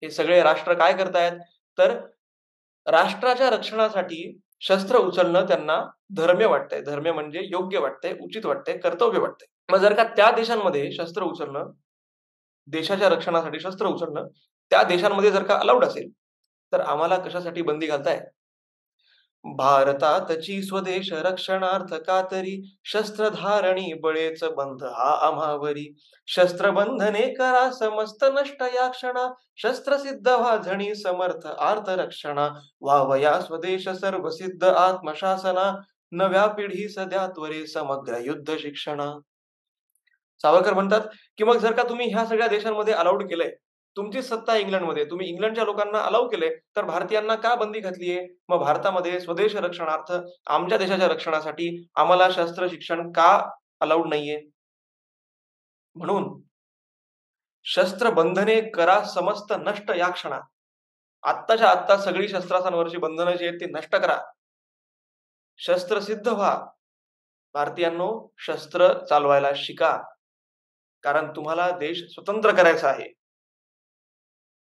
हे 0.04 0.10
सगळे 0.10 0.42
राष्ट्र 0.44 0.74
काय 0.74 0.94
करतायत? 0.94 1.34
तर 1.78 2.00
राष्ट्राच्या 2.86 3.50
रक्षणासाठी 3.50 4.40
शस्त्र 4.60 4.98
उचलणं 4.98 5.48
त्यांना 5.48 5.84
धर्म्य 6.16 6.46
वाटतंय. 6.46 6.82
धर्म्य 6.82 7.12
म्हणजे 7.12 7.40
योग्य 7.44 7.80
वाटतंय 7.80 8.14
उचित 8.22 8.46
वाटतंय 8.46 8.78
कर्तव्य 8.78 9.20
वाटतंय. 9.20 9.48
मग 9.70 9.78
जर 9.78 9.94
का 9.94 10.04
त्या 10.04 10.32
देशांमध्ये 10.32 10.92
शस्त्र 10.92 11.24
उचलणं 11.24 11.72
देशाच्या 12.68 13.10
रक्षणासाठी 13.10 13.60
शस्त्र 13.60 13.86
उचलणं 13.86 14.28
त्या 14.72 14.84
देशांमध्ये 14.84 15.32
जर 15.32 15.44
का 15.44 15.56
अलाउड 15.56 15.86
असेल 15.86 16.10
तर 16.74 16.80
आम्हाला 16.80 17.18
कशासाठी 17.18 17.62
बंदी 17.62 17.88
घालताय? 17.88 18.20
भारतातची 19.46 20.62
स्वदेश 20.64 21.12
रक्षणार्थ 21.14 21.94
कातरी 21.94 22.56
शस्त्रधारणी 22.84 23.94
बळेच 23.94 24.44
बंध 24.44 24.84
हा 24.84 25.12
आम्हावरी. 25.28 25.86
शस्त्रबंधने 26.28 27.22
करा 27.34 27.70
समस्त 27.72 28.26
नष्ट 28.34 28.64
या 28.76 28.88
क्षणा 28.88 29.28
शस्त्र 29.58 29.98
सिद्ध 29.98 30.28
व्हा 30.28 30.58
समर्थ 30.96 31.48
आर्थ 31.48 31.90
रक्षणा. 31.90 32.48
वावया 32.82 33.40
स्वदेश 33.42 33.88
सर्व 33.90 34.30
सिद्ध 34.30 34.64
आत्मशासना 34.64 35.72
नव्या 36.12 36.46
पिढी 36.48 36.88
सध्या 36.90 37.26
त्वरे 37.28 37.66
समग्र 37.68 38.18
युद्ध 38.18 38.58
शिक्षणा. 38.58 39.12
सावरकर 40.42 40.74
म्हणतात 40.74 41.02
की 41.38 41.44
मग 41.44 41.58
जर 41.58 41.72
का 41.72 41.84
तुम्ही 41.90 42.10
ह्या 42.10 42.26
सगळ्या 42.26 42.48
देशांमध्ये 42.48 42.94
अलाउड 42.94 43.24
केलंय 43.30 43.52
तुमची 43.96 44.22
सत्ता 44.22 44.56
इंग्लंडमध्ये. 44.56 45.06
तुम्ही 45.06 45.28
इंग्लंडच्या 45.28 45.64
लोकांना 45.64 46.00
अलाव 46.00 46.28
केले 46.28 46.50
तर 46.76 46.86
भारतीयांना 46.86 47.36
का 47.36 47.56
बंदी 47.56 47.80
घातलीये? 47.80 48.28
मग 48.48 48.58
भारतामध्ये 48.58 49.20
स्वदेश 49.20 49.56
रक्षणार्थ 49.56 50.14
आमच्या 50.48 50.78
देशाच्या 50.78 51.08
रक्षणासाठी 51.08 51.88
आम्हाला 51.96 52.30
शस्त्र 52.32 52.68
शिक्षण 52.68 53.12
का 53.12 53.50
अलाउड 53.80 54.08
नाहीये? 54.08 54.42
म्हणून 55.96 56.42
शस्त्र 57.64 58.10
बंधने 58.10 58.70
करा 58.70 59.04
समस्त 59.04 59.54
नष्ट 59.66 59.92
या 59.98 60.10
क्षणात. 60.10 60.42
आत्ताच्या 61.24 61.70
आत्ता 61.70 61.98
सगळी 61.98 62.28
शस्त्रासांवरची 62.28 62.98
बंधनं 62.98 63.36
जी 63.36 63.48
आहेत 63.48 63.60
ती 63.60 63.66
नष्ट 63.66 63.96
करा. 63.96 64.18
शस्त्र 65.58 66.00
सिद्ध 66.00 66.28
व्हा. 66.28 66.66
भारतीयांनो 67.54 68.28
शस्त्र 68.38 69.06
चालवायला 69.06 69.50
शिका. 69.56 70.04
कारण 71.04 71.36
तुम्हाला 71.36 71.72
देश 71.72 72.04
स्वतंत्र 72.14 72.56
करायचा 72.56 72.90
आहे. 72.90 73.19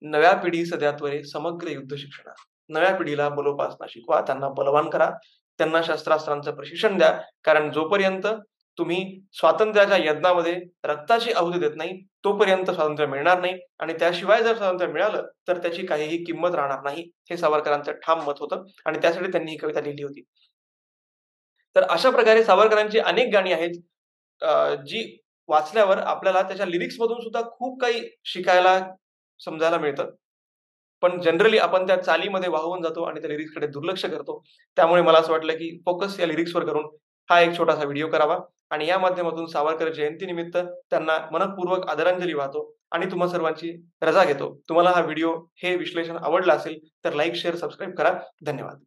नव्या 0.02 0.32
पिढी 0.34 0.64
सध्यात्वरे 0.66 1.22
समग्र 1.24 1.68
युद्ध 1.68 1.96
शिक्षणात. 1.96 2.34
नव्या 2.70 2.94
पिढीला 2.96 3.28
बलोपासना 3.28 3.86
शिकवा 3.90 4.20
त्यांना 4.20 4.48
बलवान 4.56 4.88
करा 4.90 5.10
त्यांना 5.58 5.80
शस्त्रास्त्रांचं 5.82 6.54
प्रशिक्षण 6.54 6.98
द्या. 6.98 7.10
कारण 7.44 7.70
जोपर्यंत 7.72 8.26
तुम्ही 8.78 8.98
स्वातंत्र्याच्या 9.32 9.96
यज्ञामध्ये 9.98 10.54
रक्ताची 10.84 11.32
आहुती 11.32 11.58
देत 11.58 11.76
नाही 11.76 11.98
तोपर्यंत 12.24 12.70
स्वातंत्र्य 12.70 13.06
मिळणार 13.08 13.40
नाही. 13.40 13.58
आणि 13.80 13.94
त्याशिवाय 13.98 14.42
जर 14.42 14.56
स्वातंत्र्य 14.56 14.92
मिळालं 14.92 15.26
तर 15.48 15.58
त्याची 15.62 15.86
काहीही 15.86 16.22
किंमत 16.24 16.54
राहणार 16.54 16.82
नाही. 16.82 17.02
हे 17.30 17.36
सावरकरांचं 17.36 17.92
ठाम 18.04 18.20
मत 18.26 18.40
होतं 18.40 18.64
आणि 18.86 18.98
त्यासाठी 19.02 19.30
त्यांनी 19.32 19.50
ही 19.50 19.56
कविता 19.56 19.80
लिहिली 19.80 20.02
होती. 20.02 20.22
तर 21.76 21.82
अशा 21.90 22.10
प्रकारे 22.10 22.44
सावरकरांची 22.44 22.98
अनेक 22.98 23.32
गाणी 23.32 23.52
आहेत 23.52 23.74
जी 24.86 25.02
वाचल्यावर 25.48 25.98
आपल्याला 25.98 26.42
त्याच्या 26.42 26.66
लिरिक्स 26.66 26.96
मधून 27.00 27.20
सुद्धा 27.20 27.40
खूप 27.50 27.80
काही 27.80 28.00
शिकायला 28.24 28.78
समजायला 29.44 29.78
मिळतं 29.78 30.10
पण 31.02 31.20
जनरली 31.20 31.58
आपण 31.58 31.86
त्या 31.86 31.96
चालीमध्ये 32.02 32.48
वाहून 32.48 32.82
जातो 32.82 33.02
आणि 33.02 33.20
त्या 33.20 33.30
लिरिक्सकडे 33.30 33.66
दुर्लक्ष 33.66 34.04
करतो. 34.04 34.44
त्यामुळे 34.76 35.02
मला 35.02 35.18
असं 35.18 35.32
वाटलं 35.32 35.52
की 35.52 35.80
फोकस 35.84 36.20
या 36.20 36.26
लिरिक्सवर 36.26 36.64
करून 36.64 36.86
हा 37.30 37.40
एक 37.40 37.58
छोटासा 37.58 37.82
व्हिडिओ 37.82 38.08
करावा. 38.08 38.38
आणि 38.70 38.86
या 38.86 38.98
माध्यमातून 38.98 39.46
सावरकर 39.46 39.92
जयंतीनिमित्त 39.92 40.56
त्यांना 40.90 41.18
मनपूर्वक 41.32 41.88
आदरांजली 41.88 42.34
वाहतो 42.34 42.74
आणि 42.92 43.06
तुम्हा 43.06 43.28
सर्वांची 43.28 43.72
रजा 44.02 44.24
घेतो. 44.24 44.60
तुम्हाला 44.68 44.90
हा 44.90 45.00
व्हिडिओ 45.00 45.32
हे 45.56 45.76
विश्लेषण 45.76 46.16
आवडलं 46.16 46.52
असेल 46.52 46.78
तर 47.04 47.12
लाईक 47.12 47.34
शेअर 47.34 47.56
सबस्क्राईब 47.56 47.94
करा. 47.94 48.18
धन्यवाद. 48.46 48.78